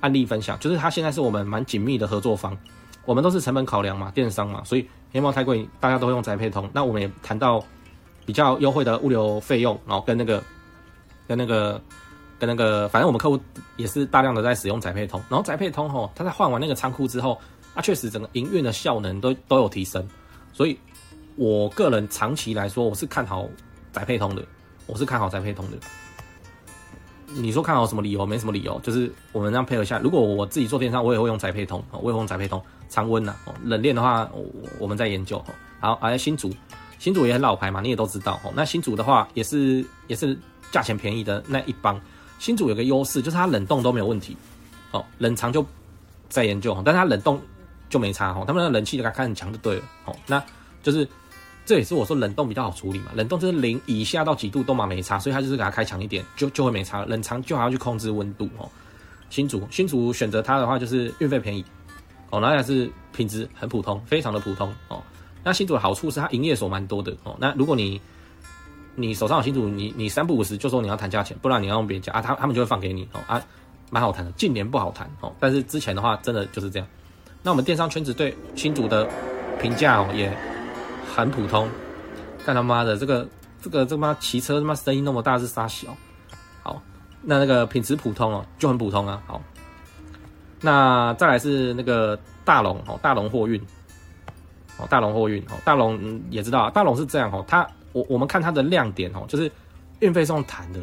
[0.00, 2.56] 案例分享，就是他现在是我们蛮紧密的合作方，
[3.04, 6.68] 我们都是成本考量嘛，电商嘛，所以黑猫太贵，大家都会用宅配通。
[6.72, 7.62] 那我们也谈到
[8.24, 10.42] 比较优惠的物流费用，然后跟那个
[11.26, 11.80] 跟那个
[12.38, 13.38] 跟那个，反正我们客户
[13.76, 15.20] 也是大量的在使用宅配通。
[15.28, 17.38] 然后宅配通吼，他在换完那个仓库之后，
[17.74, 20.06] 它确实整个营运的效能都都有提升，
[20.52, 20.78] 所以
[21.36, 23.48] 我个人长期来说，我是看好。
[23.90, 24.44] 宅配通的，
[24.86, 25.76] 我是看好宅配通的。
[27.34, 28.24] 你说看好什么理由？
[28.24, 29.98] 没什么理由，就是我们这样配合下。
[29.98, 32.62] 如果我自己做电商，我也会用宅配通，我也会用宅配通。
[32.88, 34.44] 常温呐，冷链的话，我
[34.80, 35.44] 我们在研究。
[35.78, 36.50] 好，哎，新竹，
[36.98, 38.40] 新竹也很老牌嘛，你也都知道。
[38.44, 40.36] 哦，那新竹的话，也是也是
[40.72, 42.00] 价钱便宜的那一帮。
[42.38, 44.36] 新竹有个优势，就是它冷冻都没有问题。
[44.90, 45.64] 哦，冷藏就
[46.28, 47.40] 在研究，但是它冷冻
[47.90, 48.30] 就没差。
[48.30, 49.82] 哦，他们的冷气给它开很强就对了。
[50.06, 50.42] 哦，那
[50.82, 51.06] 就是。
[51.68, 57.04] 这也是我说冷冻比较好处理嘛，冷冻就是零以下到几度都嘛没差，所以它就是给它开强一点，就就会没差。
[57.04, 58.66] 冷藏就还要去控制温度哦。
[59.28, 61.62] 新竹新竹选择它的话，就是运费便宜
[62.30, 65.02] 哦，然后也是品质很普通，非常的普通哦。
[65.44, 67.36] 那新竹的好处是它营业所蛮多的哦。
[67.38, 68.00] 那如果你
[68.94, 73.42] 你手上有新竹，你你三不五时就说你要谈价钱，不然你要用别人家啊，他他们就会放给你哦啊，
[73.90, 74.32] 蛮好谈的。
[74.32, 76.88] 近年不好谈哦，但是之前的话真的就是这样。
[77.42, 79.06] 那我们电商圈子对新竹的
[79.60, 80.34] 评价哦也。
[81.18, 81.68] 很普通，
[82.46, 83.26] 干他妈的这个
[83.60, 85.88] 这个这妈骑车他妈声音那么大是杀小，
[86.62, 86.80] 好，
[87.22, 89.20] 那那个品质普通哦，就很普通啊。
[89.26, 89.42] 好，
[90.60, 93.60] 那再来是那个大龙哦，大龙货运
[94.78, 99.50] 哦，大龙货运哦，大龙也知道，大龙是这样哦，他我我们看他的亮点哦，就是
[99.98, 100.78] 运费是用谈的，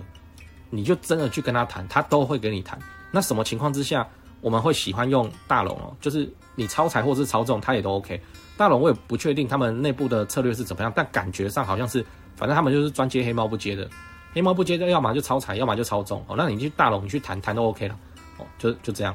[0.69, 2.77] 你就真的去跟他谈，他都会给你谈。
[3.09, 4.05] 那什么情况之下
[4.41, 5.95] 我们会喜欢用大龙哦？
[6.01, 8.21] 就是你超裁或是超重，他也都 OK。
[8.57, 13.89] 大龙我也不确定他们内部的策略是怎么样，但感觉上好像是，反正他们就是专接黑猫不接的，
[14.33, 16.35] 黑猫不接的，要么就超裁，要么就超重哦。
[16.37, 17.99] 那你去大龙你去谈谈都 OK 了
[18.37, 19.13] 哦，就就这样。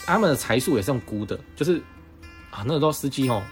[0.00, 1.78] 他们的财数也是用估的，就是
[2.50, 3.42] 啊，那个都司机哦，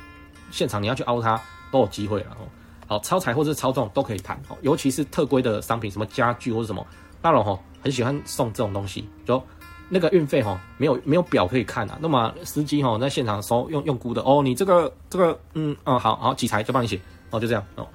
[0.51, 2.45] 现场你要去凹他都有机会了哦。
[2.87, 6.87] 好，超裁或者是超重都可以谈哦，尤其是特规的商品，什么家具或者什么，
[7.23, 9.43] 大龙哦很喜欢送这种东西，就。
[9.95, 11.97] 那个运费哈，没有没有表可以看啊。
[12.03, 17.87] 那么司机哈在现场收用用估的哦，你这个这个嗯哦好好几台就帮你写哦，就这样哦。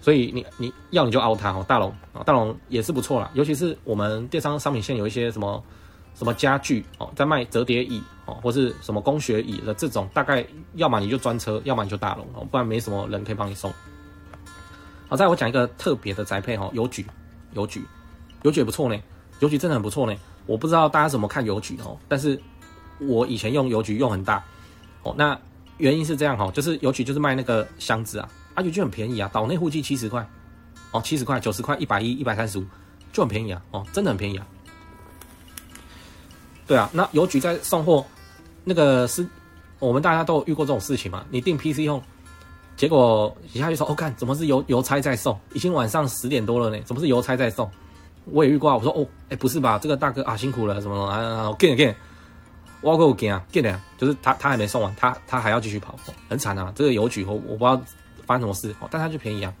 [0.00, 5.60] 所以你你要你就凹它哦，大龙啊大龙也是不错啦，尤其是我们电商商品线有一些什么
[6.14, 13.72] 什么家具哦，在卖折叠椅哦，或是什么工学椅的这种，大概要么你就专车，要么你就大龙哦，不然没什么人可以帮你送。
[15.08, 17.04] 好，再我讲一个特别的宅配哈，邮局
[17.54, 17.82] 邮局
[18.42, 18.96] 邮局也不错呢，
[19.40, 20.16] 邮局真的很不错呢。
[20.46, 22.40] 我不知道大家怎么看邮局哦，但是
[22.98, 24.42] 我以前用邮局用很大
[25.02, 25.14] 哦。
[25.16, 25.38] 那
[25.78, 30.26] 原因是这样哈，就是邮局就是卖那个箱子啊，啊邮局很便宜啊，岛内户籍七十块
[30.92, 32.64] 哦，七十块、九十块、一百一、一百三十五
[33.12, 34.46] 就很便宜啊，哦，真的很便宜啊。
[36.66, 38.04] 对啊，那邮局在送货，
[38.64, 39.26] 那个是
[39.78, 41.24] 我们大家都有遇过这种事情嘛？
[41.30, 42.02] 你订 PC 用
[42.76, 45.38] 结果一下就说，哦，看怎么是邮邮差在送？
[45.52, 47.70] 已经晚上十点多了呢，怎么是邮差在送？
[48.26, 49.78] 我也遇过啊，我说，哦，哎，不是吧？
[49.78, 51.94] 这个大哥啊，辛苦了，什么什么啊，again again，
[52.80, 55.98] 我够惊啊，get 啊，就是他他还没送完，他他还要继续跑，
[56.28, 56.72] 很惨啊。
[56.74, 57.80] 这个邮局我我不知道
[58.26, 59.52] 发生什么事，但他就便宜啊。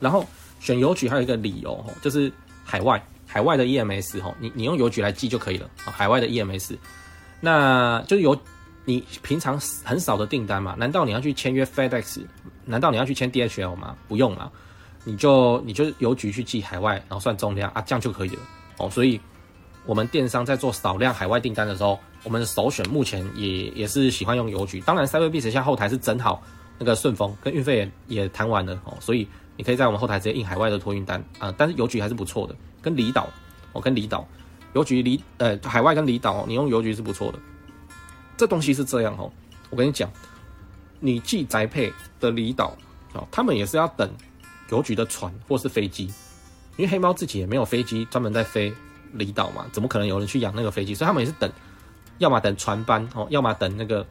[0.00, 0.24] 然后
[0.60, 2.32] 选邮局还有一个理由，就是
[2.64, 3.02] 海外。
[3.30, 5.68] 海外的 EMS 哈，你你用邮局来寄就可以了。
[5.76, 6.78] 海外的 EMS，
[7.40, 8.34] 那就是有
[8.86, 10.74] 你平常很少的订单嘛？
[10.78, 12.22] 难道你要去签约 FedEx？
[12.64, 13.94] 难道你要去签 DHL 吗？
[14.08, 14.50] 不用啊，
[15.08, 18.42] 你就你就邮局去寄海外，然后算重量啊，这样就可以了
[18.76, 18.90] 哦。
[18.90, 19.18] 所以，
[19.86, 24.82] 我们电商在做少量海外订单的时候，我们首选目前也也是喜欢用邮局。
[24.82, 26.42] 当然，Cyberbiz 现在后台是整好
[26.78, 31.54] 那个顺丰，跟运费也也谈完了哦，所以你可以在我们后台直接印海外的托运单啊。
[31.56, 32.54] 但是邮局还是不错的。
[32.82, 33.28] 跟离岛，
[33.72, 34.28] 哦跟离岛
[34.74, 37.38] 邮局离呃海外跟离岛，你用邮局是不错的。
[38.36, 39.32] 这东西是这样哦，
[39.70, 40.10] 我跟你讲，
[41.00, 41.90] 你寄宅配
[42.20, 42.76] 的离岛
[43.14, 44.06] 哦，他们也是要等
[44.70, 46.06] 邮局的船或是飞机，
[46.76, 48.72] 因为黑猫自己也没有飞机专门在飞
[49.12, 50.94] 离岛嘛，怎么可能有人去养那个飞机？
[50.94, 51.50] 所以他们也是等，
[52.18, 54.06] 要么等船班哦，要么等那个，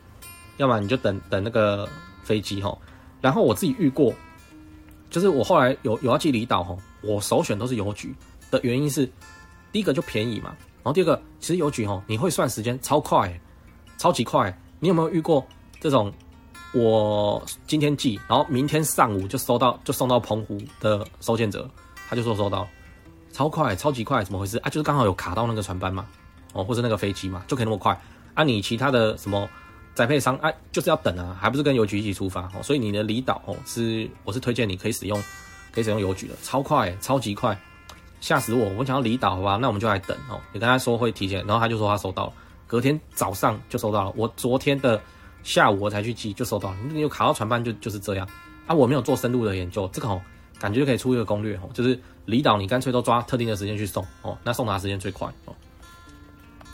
[0.58, 1.88] 要么你就等等那个
[2.24, 2.78] 飞机哈。
[3.22, 4.14] 然后我自己遇过，
[5.10, 8.16] 就是我后来有有要去离岛哦，我首选都是邮局。
[8.50, 9.10] 的原因是，
[9.72, 13.40] 第一个就便宜嘛，然后第二个，其实邮局吼，你会算时间超快，
[13.98, 14.58] 超级快。
[14.80, 15.46] 你有没有遇过
[15.80, 16.14] 这种？
[16.74, 21.70] 我今天寄，然后明天上午就收到，就送到澎湖的收件者，
[22.10, 22.68] 他就说收到，
[23.32, 24.70] 超快，超级快，怎么回事啊？
[24.70, 26.06] 就是刚好有卡到那个船班嘛，
[26.54, 28.00] 哦，或是那个飞机嘛，就可以那么快。
[28.34, 29.50] 啊，你其他的什么
[29.96, 32.62] 宅配商啊，就是要等啊，还不是跟邮局一起出发哦？
[32.62, 35.22] 所以你的离岛哦，是我是推荐你可以使用，
[35.72, 37.58] 可以使用邮局的，超快，超级快。
[38.20, 38.68] 吓死我！
[38.70, 40.42] 我想要离岛，好吧，那我们就来等哦。
[40.52, 42.34] 你跟他说会提前，然后他就说他收到了，
[42.66, 44.12] 隔天早上就收到了。
[44.16, 45.00] 我昨天的
[45.48, 46.78] 下午我才去寄，就收到了。
[46.92, 48.28] 你有卡到船班就就是这样
[48.66, 48.76] 啊。
[48.76, 50.22] 我没有做深入的研究，这个哦，
[50.60, 55.56] 感觉就可以出一个攻略哦，就是离岛你干脆都抓特定的时间去送哦，那送达时间最快哦。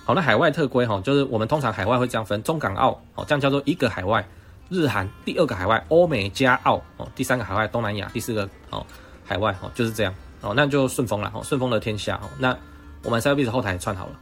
[0.04, 4.28] 好，那海外特规哈，就是我们通常海外会这样分中港澳哦，这样叫做一个海外
[4.70, 8.84] 日韩，第二个海外欧美加澳哦，第三个海外东南亚，第四个哦
[9.24, 10.12] 海外哦，就是这样。
[10.42, 12.58] 哦，那就顺丰了，哦，顺丰的天下，哦，那
[13.04, 14.20] 我们 C B 的后台串好了。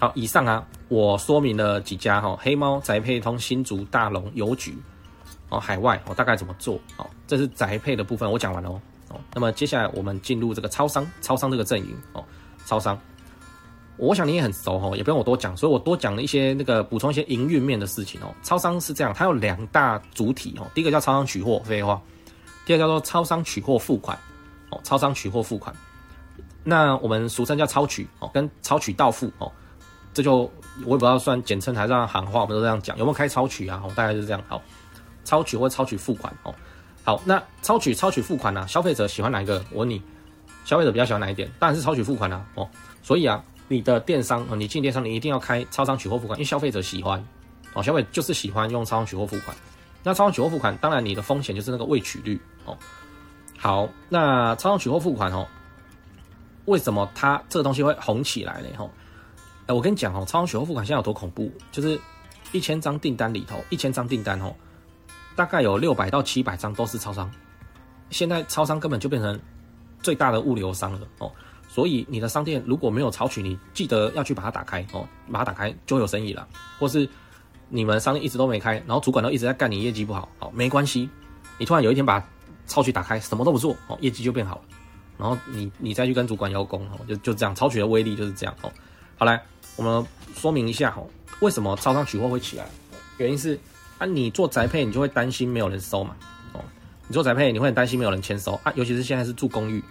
[0.00, 4.76] 好，以上啊，我说明了几家哈，黑猫宅配通、新竹大龙邮局，
[5.48, 6.78] 哦，海外哦，大概怎么做？
[6.96, 8.80] 哦，这是宅配的部分，我讲完了哦。
[9.10, 12.24] 哦，那么接下来我们进入这个超商，超商这个阵营哦，
[12.66, 12.98] 超商，
[13.96, 18.34] 我想你也很熟哦，也不用我多讲，所以我多讲了一些那个补充一些营运面的事情哦。
[18.42, 22.02] 超商是这样，它有两大主体哦，第一个叫超商取货，废话，
[22.66, 24.18] 第二个叫做超商取货付款。
[24.70, 25.72] 哦超商取货付款，
[26.64, 29.52] 那我们俗称叫超取哦，跟超取到付哦，
[30.14, 30.50] 这就
[30.86, 33.82] 我也不知道算简称还是让行话，我们都这样讲，有没有开超取啊？
[33.84, 34.42] 哦，大概就是这样。
[34.48, 34.62] 好，
[35.24, 36.54] 超取或超取付款哦。
[37.02, 38.66] 好，那超取、超取付款呢、啊？
[38.66, 39.62] 消费者喜欢哪一个？
[39.72, 40.00] 我问你，
[40.64, 41.50] 消费者比较喜欢哪一点？
[41.58, 42.46] 当然是超取付款啊。
[42.54, 42.66] 哦，
[43.02, 47.22] 所以啊，你的电商哦，你进电商，你一定要开超商取货付款，因为消费者喜欢
[47.74, 49.54] 哦，消费者就是喜欢用超商取货付款。
[50.02, 52.76] 那超商取货付款，当然你的风险就是那个未取率哦。
[53.58, 55.46] 好，那超商取货付款哦，
[56.66, 58.68] 为什么它这个东西会红起来呢？
[58.78, 58.90] 吼，
[59.66, 61.50] 哎，我跟你讲哦，超商取货付款现在有多恐怖？
[61.72, 61.98] 就是
[62.52, 64.54] 一千张订单里头，一千张订单哦，
[65.34, 67.30] 大概有六百到七百张都是超商。
[68.10, 69.40] 现在超商根本就变成
[70.02, 71.32] 最大的物流商了哦，
[71.66, 76.46] 所以你的商店如果没有超取，你记得要去把它打开哦，把它打开就有生意了。
[76.78, 77.08] 或是
[77.70, 81.08] 你们商店一直都没开，然后主管都一直在干你业绩不好，好，没关系，
[81.58, 82.22] 你突然有一天把
[82.66, 84.62] 超取打开，什么都不做哦，业绩就变好了。
[85.16, 88.70] 然后你你再去跟主管邀功哦，就就这样，超取的威力就是这样哦。
[89.16, 89.42] 好来，
[89.76, 90.04] 我们
[90.34, 91.06] 说明一下哦，
[91.40, 92.66] 为什么超商取货会起来？
[93.18, 93.58] 原因是
[93.98, 96.16] 啊，你做宅配，你就会担心没有人收嘛
[96.52, 96.60] 哦。
[97.08, 99.82] 你做宅配，你会很担心没有人签收啊，尤其是现在是住公寓，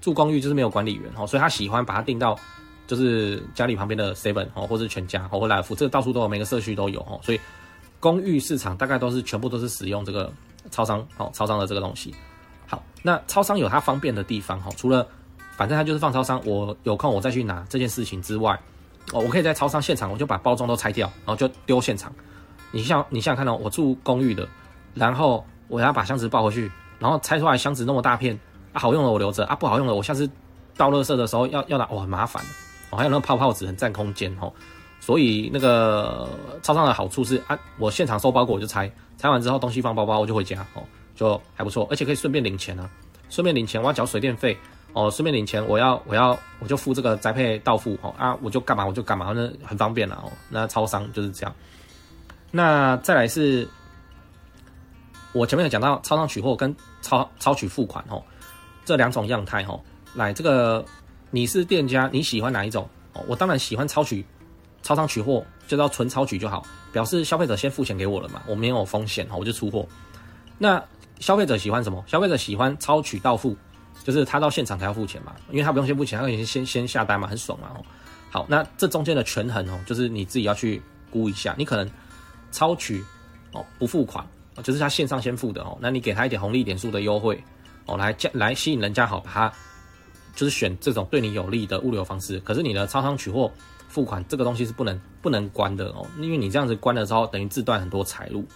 [0.00, 2.38] 住公寓就是没有管理员哦，所以他喜欢把它订到
[2.86, 7.20] 就是家里旁边的 seven 哦，或者全家哦或来福，这个到处都有，每个社区都有哦。
[7.22, 7.40] 所以
[8.00, 10.32] 公寓市场大概都是全部都是使用这个。
[10.70, 12.14] 超商哦，超商的这个东西，
[12.68, 15.04] 好，那超商有它方便的地方哈，除了
[15.56, 18.56] 反正它就是放超商，我有空我再去拿这件事情之外，
[19.12, 22.12] 哦，我可以在超商现场，我就把包装都拆掉，然后就丢现场。
[22.70, 24.48] 你像你想想看到我住公寓的，
[24.94, 28.38] 然后我要把箱子抱回去，然后拆出来箱子那么大片，
[28.72, 30.28] 啊，好用的我留着啊，不好用的我下次
[30.76, 32.42] 倒垃圾的时候要要拿，哦，很麻烦，
[32.90, 34.52] 哦，还有那个泡泡纸很占空间哦，
[35.00, 36.28] 所以那个
[36.62, 38.90] 超商的好处是啊，我现场收包裹我就拆。
[39.18, 40.82] 拆完之后，东西放包包，我就回家哦，
[41.14, 42.90] 就还不错，而且可以顺便领钱啊。
[43.28, 44.58] 顺便领钱，我要缴水电费
[44.94, 50.30] 哦，顺便领钱，我要我要我就付这个宅配到付哦啊，我就干嘛我就干嘛，那很方便了哦。
[50.50, 51.54] 那超商就是这样。
[52.50, 53.66] 那再来是，
[55.32, 58.22] 我前面有讲到超商取货跟超超取付款哦，
[58.84, 59.80] 这两种样态哦。
[60.14, 60.84] 来，这个
[61.30, 63.24] 你是店家，你喜欢哪一种哦？
[63.26, 64.22] 我当然喜欢超取，
[64.82, 66.62] 超商取货就要纯超取就好，
[66.92, 69.86] 表示消费者先付钱给我了嘛，我没有风险哦，我就出货。
[70.58, 70.82] 那
[71.18, 72.04] 消费者喜欢什么？
[72.06, 73.56] 消费者喜欢超取到付，
[74.02, 77.84] 就是他到现场才要付钱嘛，因为他不用先付钱，他可以先先下单嘛，很爽嘛哦。
[78.30, 81.90] 好，那这中间的权衡哦，就是你自己要去估一下，你可能。
[82.54, 83.02] 超取
[83.52, 84.22] 哦，不付款，
[84.62, 87.42] 就是他线上先付的哦，那你给他一点红利点数的优惠
[87.86, 89.52] 哦，来加来吸引人家好，把他
[90.36, 92.38] 就是选这种对你有利的物流方式。
[92.40, 93.50] 可是你的超商取货
[93.88, 98.46] 付款这个东西是不能不能关的哦，因为你这样子关了之后，等于自断很多财路。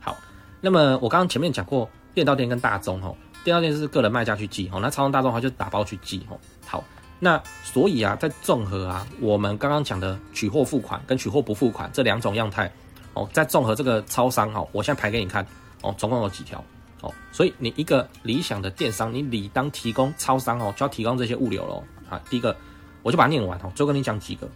[0.00, 0.16] 好，
[0.62, 3.14] 那么我刚刚前面讲过，店到店跟大宗哦，
[3.44, 6.38] 店到店是个人卖家去寄哦，那超商大众的话就打包去寄哦。
[6.66, 6.84] 好，
[7.18, 12.70] 那所以啊，在综合啊，我们刚刚讲的取货付款跟取货不付款这两种样态。
[13.14, 15.44] 哦，再综合这个超商哦，我现在排给你看
[15.82, 16.62] 哦，总共有几条
[17.00, 22.20] 哦，所以你一个理想的电商，你理当提供超商哦，就要提供这些物流喽啊。
[22.30, 22.54] 第一个，
[23.02, 24.48] 我就把它念完哦，就跟你讲几个：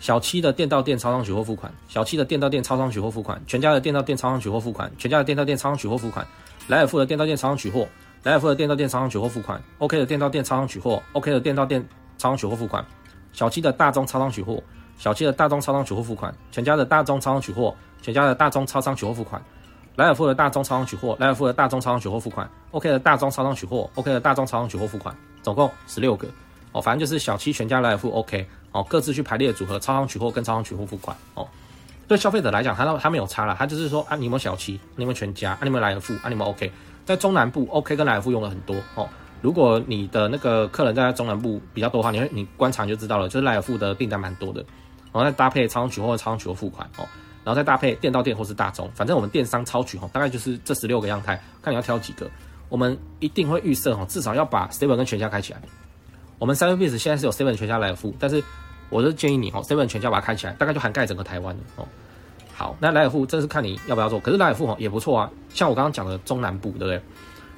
[0.00, 6.26] 小七的店到店超商取货付款，小七的店到店超商取货付款，全家的店到店超商取货付款，全家的店到店超商取货付款，
[6.68, 7.88] 莱尔富的店到店超商取货，
[8.22, 12.84] 莱尔富的店到店超商取货付款，OK 的店到店超商取货，OK 的店到店超商取货付款，
[13.32, 14.62] 小七的大宗超商取货。
[14.98, 19.40] 小七的大宗超商取货付款，全家的大宗超商取货，全家的大宗超商取货付款，
[19.94, 26.26] 莱尔富的大宗超商取货，莱尔富的大宗超商取货付款，OK 的大宗超商取货，OK 的大宗超商取货付款，总共十六个
[26.72, 31.46] 哦，反正就是小七、全家、莱尔富 OK 哦，各自去排列组合，超商取货跟超商取货付款哦。
[32.08, 36.72] 对消费者来讲，他他没有差了，他就是说啊，你们小七，你们全家，啊你们莱尔富，啊你们 OK，
[37.04, 39.06] 在中南部 OK 跟来尔富用了很多哦。
[39.42, 44.64] 如果你的那个客人在中南部比较多的话，你会你观察你就知道了，就是来尔富的订单蛮多的。
[45.12, 47.06] 然后再搭配超商取货超商取货付款哦，
[47.44, 52.28] 然后再搭配店到店或是大宗，反正我们电商超取哦，大概就是这十六个样态，看你要挑几个。
[52.68, 55.60] 我们一定会预设哦，至少要把 seven 跟全家开起来。
[56.38, 58.42] 我们 7-Eleven 现在是有 seven 全家来尔富，但是
[58.90, 61.86] 我就建议你哦，seven 全家把它开起来，大概就涵盖整个台湾了哦。
[62.54, 67.00] 好，那莱尔富这是看你要不要做，可是莱尔富哦也不错啊，像我刚刚讲的中南部对不对？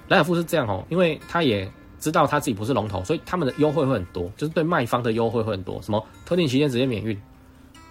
[0.08, 7.16] 莱尔富是这样哦，因为他也知道他自己不是龙头，所以他们的优惠会很多，就是对卖方的优惠会很多，什么特定期间直接免运。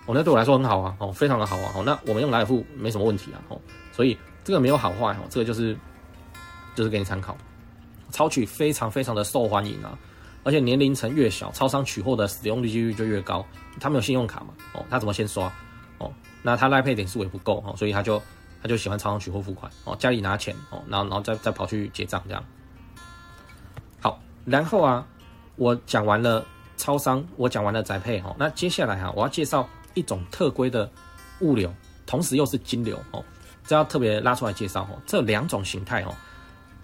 [0.05, 3.59] 哦，那对我来说很好啊，哦，非常的好啊，哦，那我们用莱尔富没什么问题啊，哦，
[3.91, 5.77] 所以这个没有好坏，哦，这个就是
[6.75, 7.37] 就是给你参考，
[8.11, 9.97] 超取非常非常的受欢迎啊，
[10.49, 13.45] 而且年龄层越小，超商取货的使用率几率就越高，
[13.79, 15.53] 他没有信用卡嘛，哦，他怎么先刷？
[15.99, 18.19] 哦，那他赖配点数也不够，哦，所以他就
[18.59, 22.43] 他就喜欢超商取货付款，哦，家里拿钱，哦，然后然后再再跑去结账这样。
[24.01, 25.05] 好，然后啊，
[25.55, 26.43] 我讲完了
[26.77, 29.69] 超商，我讲完了宅配，哦，那接下来哈，我要介绍。
[29.95, 30.89] 一种特规的
[31.41, 31.73] 物流，
[32.05, 33.25] 同时又是金流哦，
[33.65, 35.01] 这要特别拉出来介绍哦。
[35.05, 36.15] 这两种形态哦，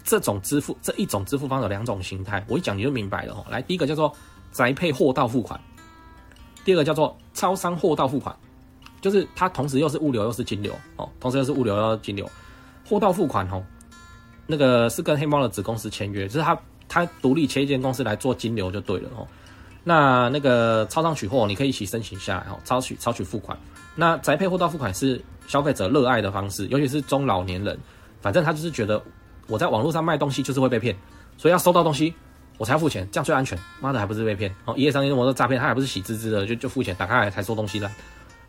[0.06, 3.46] 这种支付这一种支付方有两种形态，我一讲你就明白了哦。
[3.50, 4.14] 来，第一个叫做
[4.52, 5.60] 宅配货到付款，
[6.64, 8.34] 第二个叫做超商货到付款，
[9.02, 12.30] 就是它同时又是物流又是金流哦，同时又是物流又是金流。
[12.88, 13.64] 货到付款哦，
[14.46, 16.56] 那个是跟黑猫的子公司签约，就是它
[16.88, 19.28] 它独立切一间公司来做金流就对了哦。
[19.84, 22.60] 那那个超商取货，你可以一起申请下来哦。
[22.64, 23.58] 超取超取付款，
[23.96, 27.76] 那宅配货到付款是消费者热爱的方式，尤其是中老年人，
[28.22, 29.02] 反正他就是觉得
[29.48, 30.96] 我在网络上卖东西就是会被骗，
[31.38, 32.14] 所以要收到东西
[32.58, 33.58] 我才要付钱，这样最安全。
[33.80, 34.74] 妈的还不是被骗哦！
[34.78, 37.92] 一夜商店那么多诈骗，他还不是喜滋滋的就就付钱，打开来才收东西了，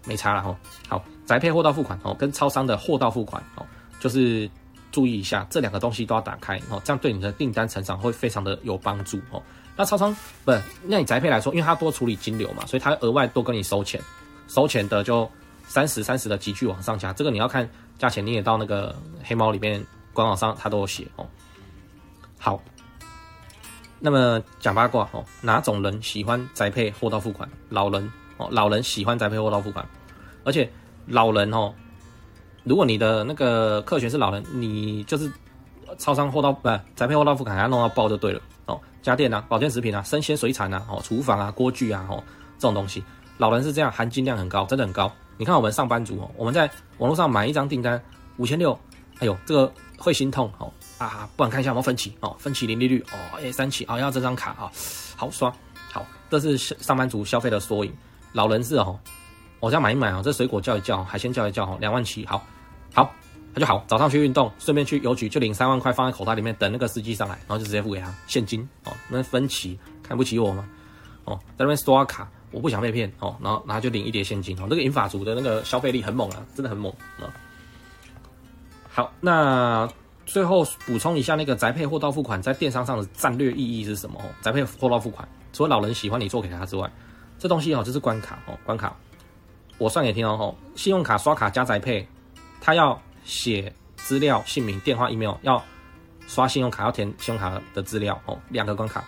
[0.04, 0.56] 没差了哈。
[0.88, 3.66] 好，宅配货到付款哦，跟超商的货到付款哦，
[4.00, 4.48] 就是
[4.92, 9.42] 注意一下这两个东西都要打开哦，这样对你的订单成长会非常的有帮助哦。
[9.76, 14.00] 那超商不是，那你宅配来说，因为他多处理金流嘛，所以他额外多跟你收钱，
[14.48, 15.30] 收钱的就
[15.66, 17.68] 三十三十的急剧往上加，这个你要看
[17.98, 19.84] 价钱，你也到那个黑猫里面
[20.16, 21.26] 官网上它都有写哦。
[22.38, 22.60] 好，
[24.00, 27.48] 那么讲八卦哦，哪种人喜欢宅配货到付款？
[27.68, 29.86] 老人哦，老人喜欢宅配货到付款，
[30.44, 30.68] 而且
[31.06, 31.72] 老人哦，
[32.64, 35.30] 如果你的那个客群是老人，你就是
[35.98, 38.40] 超商货到不宅配货到付款，给他弄到爆就对了。
[38.66, 42.22] 哦，家电啊，保健食品啊，生鲜水产啊，哦，厨房啊，锅具啊，哦，
[42.58, 43.04] 这种东西，
[43.38, 45.12] 老人是这样，含金量很高，真的很高。
[45.38, 48.02] 你看我们上班族哦，我们在网络上买一张订单
[48.38, 48.78] 五千六，
[49.18, 54.70] 哎呦，这个会心痛哦啊，不然看一下有没有分期哦，分期零利率哦，哎，三期啊，要这张卡啊，
[55.16, 55.50] 好刷，
[55.90, 57.92] 好，这是上班族消费的缩影。
[58.32, 58.98] 老人是哦，
[59.60, 62.44] 我这样买一买哦，这水果叫一叫，海鲜叫一叫哦，两万七，好，
[62.92, 63.10] 好，
[63.54, 68.92] 他就好，早上去运动，顺便去邮局就领三万块放在口袋里面，等那个司机上来，然后就直接付给他现金哦。
[69.08, 70.68] 那分期看不起我吗？
[71.24, 74.66] 哦，在那边刷卡，我不想被骗哦，然后然后就领一叠现金哦。
[74.68, 77.32] 这个银发族的那个消费力很猛啊，真的很猛啊。
[78.96, 79.86] 好，那
[80.24, 84.18] 最后补充一下，那个宅配货到付款在电商上的战略意义是什么？
[84.18, 86.90] 哦宅配货到付款，除了老人喜欢你做给他之外，
[87.38, 88.96] 这东西哦就是关卡哦，关卡。
[89.76, 92.08] 我算给你听哦，信用卡刷卡加宅配，
[92.58, 95.62] 他要写资料、姓名、电话、email，要
[96.26, 99.04] 刷信用卡要填信用卡的资料哦，两个关卡。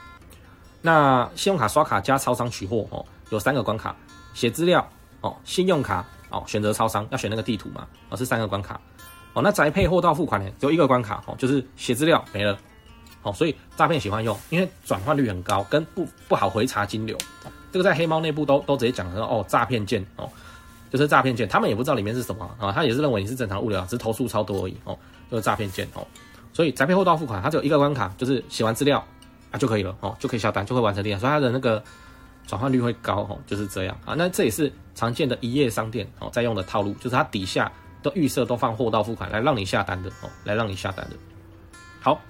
[0.83, 3.97] 那信用卡刷卡加超商取货哦，有三个关卡，
[4.35, 4.87] 写资料
[5.23, 8.79] 哦，信用卡哦，选择超商要选那个地图嘛，哦是三个关卡。
[9.39, 12.59] 哦，那宅配货到付款呢，只有一个关卡哦，就是写资料没了。
[13.23, 17.17] 哦，所以诈骗喜欢用，因为转换率很高，跟不不好回查金流。
[17.71, 20.29] 这个在黑猫内部都都直接讲说哦，诈骗件哦，
[20.91, 24.99] 就是诈骗件，他们也不知道里面是什么啊，他也是认为你是正常物流，只是投诉超多而已哦，
[25.31, 26.05] 就是诈骗件哦。
[26.53, 29.05] 所以宅配货到付款，它只有一个关卡，就是写完资料
[29.53, 31.83] 啊就可以了哦，就可以下单，就会完成订单，所以它的那个
[32.47, 34.15] 转换率会高哦，就是这样啊。
[34.17, 37.71] 那这也是常见的一页商店哦在用的套路，就是它底下。
[38.03, 41.17] 都预设都放货到付款来让你下单的哦，来让你下单的。
[42.01, 42.21] 好，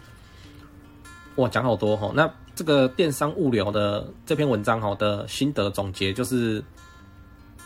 [1.35, 2.11] 我讲好多哈。
[2.15, 6.65] 那这个电商物流的这篇文章哈的心得总结就是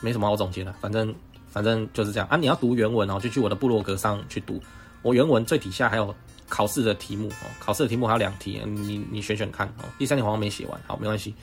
[0.00, 1.14] 没什么好总结的，反正
[1.48, 2.36] 反正就是这样啊。
[2.36, 4.60] 你要读原文哦，就去我的部落格上去读。
[5.02, 6.14] 我原文最底下还有
[6.48, 9.84] 考试的题目哦，考试的题目还有两题，你你选选看哦。
[9.98, 11.34] 第三题好像没写完，好没关系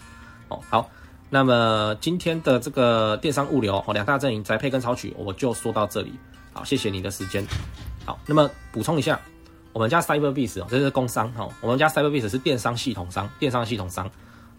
[0.50, 0.60] 哦。
[0.70, 0.90] 好，
[1.30, 6.14] 那么今天的这个电商物流哦，两大阵营宅配跟超取，我就说到这里。
[6.60, 7.42] 好，谢谢你的时间。
[8.06, 9.18] 好，那么补充一下，
[9.72, 11.48] 我们家 Cyberbiz 哦，这是工商哈。
[11.62, 14.06] 我们家 Cyberbiz 是电商系统商，电商系统商。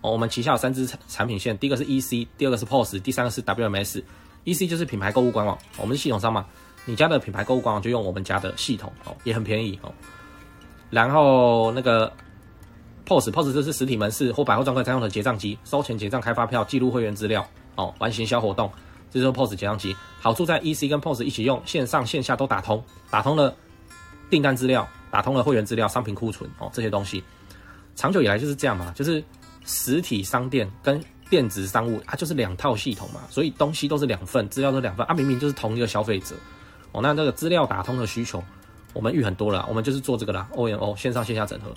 [0.00, 4.02] 哦，我们旗下有三支产产品线，第一个是 EC，第二个是 POS，第三个是 WMS。
[4.46, 6.46] EC 就是品牌购物官网，我们是系统商嘛，
[6.86, 9.92] 你家的品牌购物官网就用我们家的系统哦，也很便宜哦。
[10.88, 12.10] 然后那个
[13.04, 18.72] POS，POS 这是实体门市或百货专柜专用的结账机，收钱、结账、开发票、记录会员资料哦，玩行销活动。
[19.10, 23.52] 这就是 POS 结账机，好处在 EC 跟 POS 一起用，线上线下都打通，打通了
[24.30, 27.22] 订单资料，打通了会员资料、商品库存哦，这些东西，
[27.96, 29.22] 长久以来就是这样嘛，就是
[29.64, 36.36] 实体商店跟电子商务它就是两套系统嘛，所以东西都是两份，资料都是两份啊，明明就是同一个消费者。
[36.92, 38.40] 哦，那这个资料打通的需求，
[38.92, 41.74] 我们遇很多了，我们就是做这个啦，OMO 线上线下整合。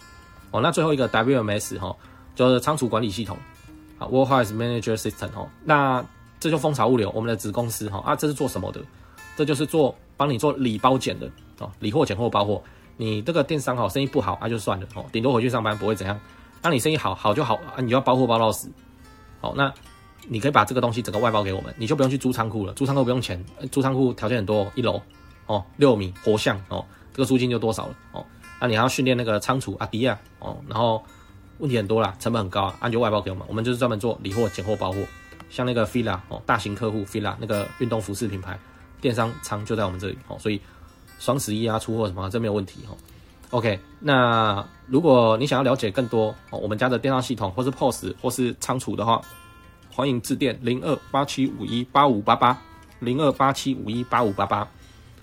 [0.52, 1.96] 哦，那最后一个 WMS 哈，
[2.36, 3.38] 就是仓储管理系统
[3.98, 6.06] 啊，Warehouse Manager System 哦，那。
[6.44, 8.82] 这就蜂巢物流，我们的子公司哈啊，这是做什么的？
[9.38, 11.26] 这就是做帮你做理包检的
[11.60, 12.62] 哦，理货、检货、包货。
[12.98, 16.20] 你这个电商好，生意不好啊，就算了哦，顶多回去上班不会怎样。
[16.62, 18.70] 当你生意好好就好啊，你就要包货包到死。
[19.40, 19.74] 好，那
[20.28, 23.42] 你可以把这个东西整个外包给我们，你就不用去租仓库了，租仓库不用钱，
[23.72, 25.02] 租仓库条件很多，一楼
[25.46, 26.84] 哦，六米活巷哦，
[27.14, 28.26] 这个租金就多少了哦？
[28.60, 31.02] 那你还要训练那个仓储阿迪亚哦，然后
[31.60, 35.00] 问题很多啦，成本很高啊，那就外包给我们，我们就是专门做理货、检货、包货。
[35.54, 38.60] 像那个 Fila 哦，大型客户 Fila 那个运动服饰品牌，
[39.00, 40.60] 电商仓就在我们这里哦，所以
[41.20, 42.98] 双十一啊出货什么这没有问题哦。
[43.52, 49.22] OK，那如果你想要了解更多哦，我们家的电商系统或是 POS 或是仓储的话，
[49.92, 52.60] 欢迎致电零二八七五一八五八八
[53.00, 54.68] 零二八七五一八五八八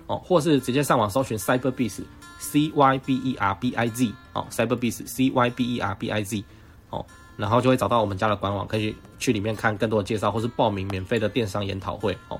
[0.07, 2.05] 哦，或是直接上网搜寻 Cyberbiz
[2.39, 6.09] C Y B E R B I Z 哦，Cyberbiz C Y B E R B
[6.09, 6.45] I Z
[6.91, 7.05] 哦。
[7.41, 12.38] 然后就会找到我们家的官网，可以去里面看更多的介绍，或是报名免费的电商研讨会哦。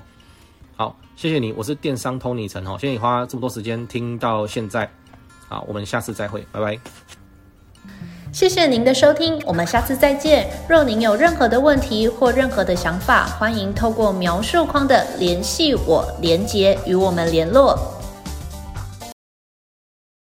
[0.77, 4.89] 好，谢谢你，我是电商 Tony 陈哦，谢谢你花这么多时间听到现在，
[5.49, 6.79] 好，我们下次再会，拜拜。
[8.31, 10.49] 谢谢您的收听，我们下次再见。
[10.69, 17.77] 若您有任何的问题或任何的想法，欢迎透过描述框的联系我连接与我们联络。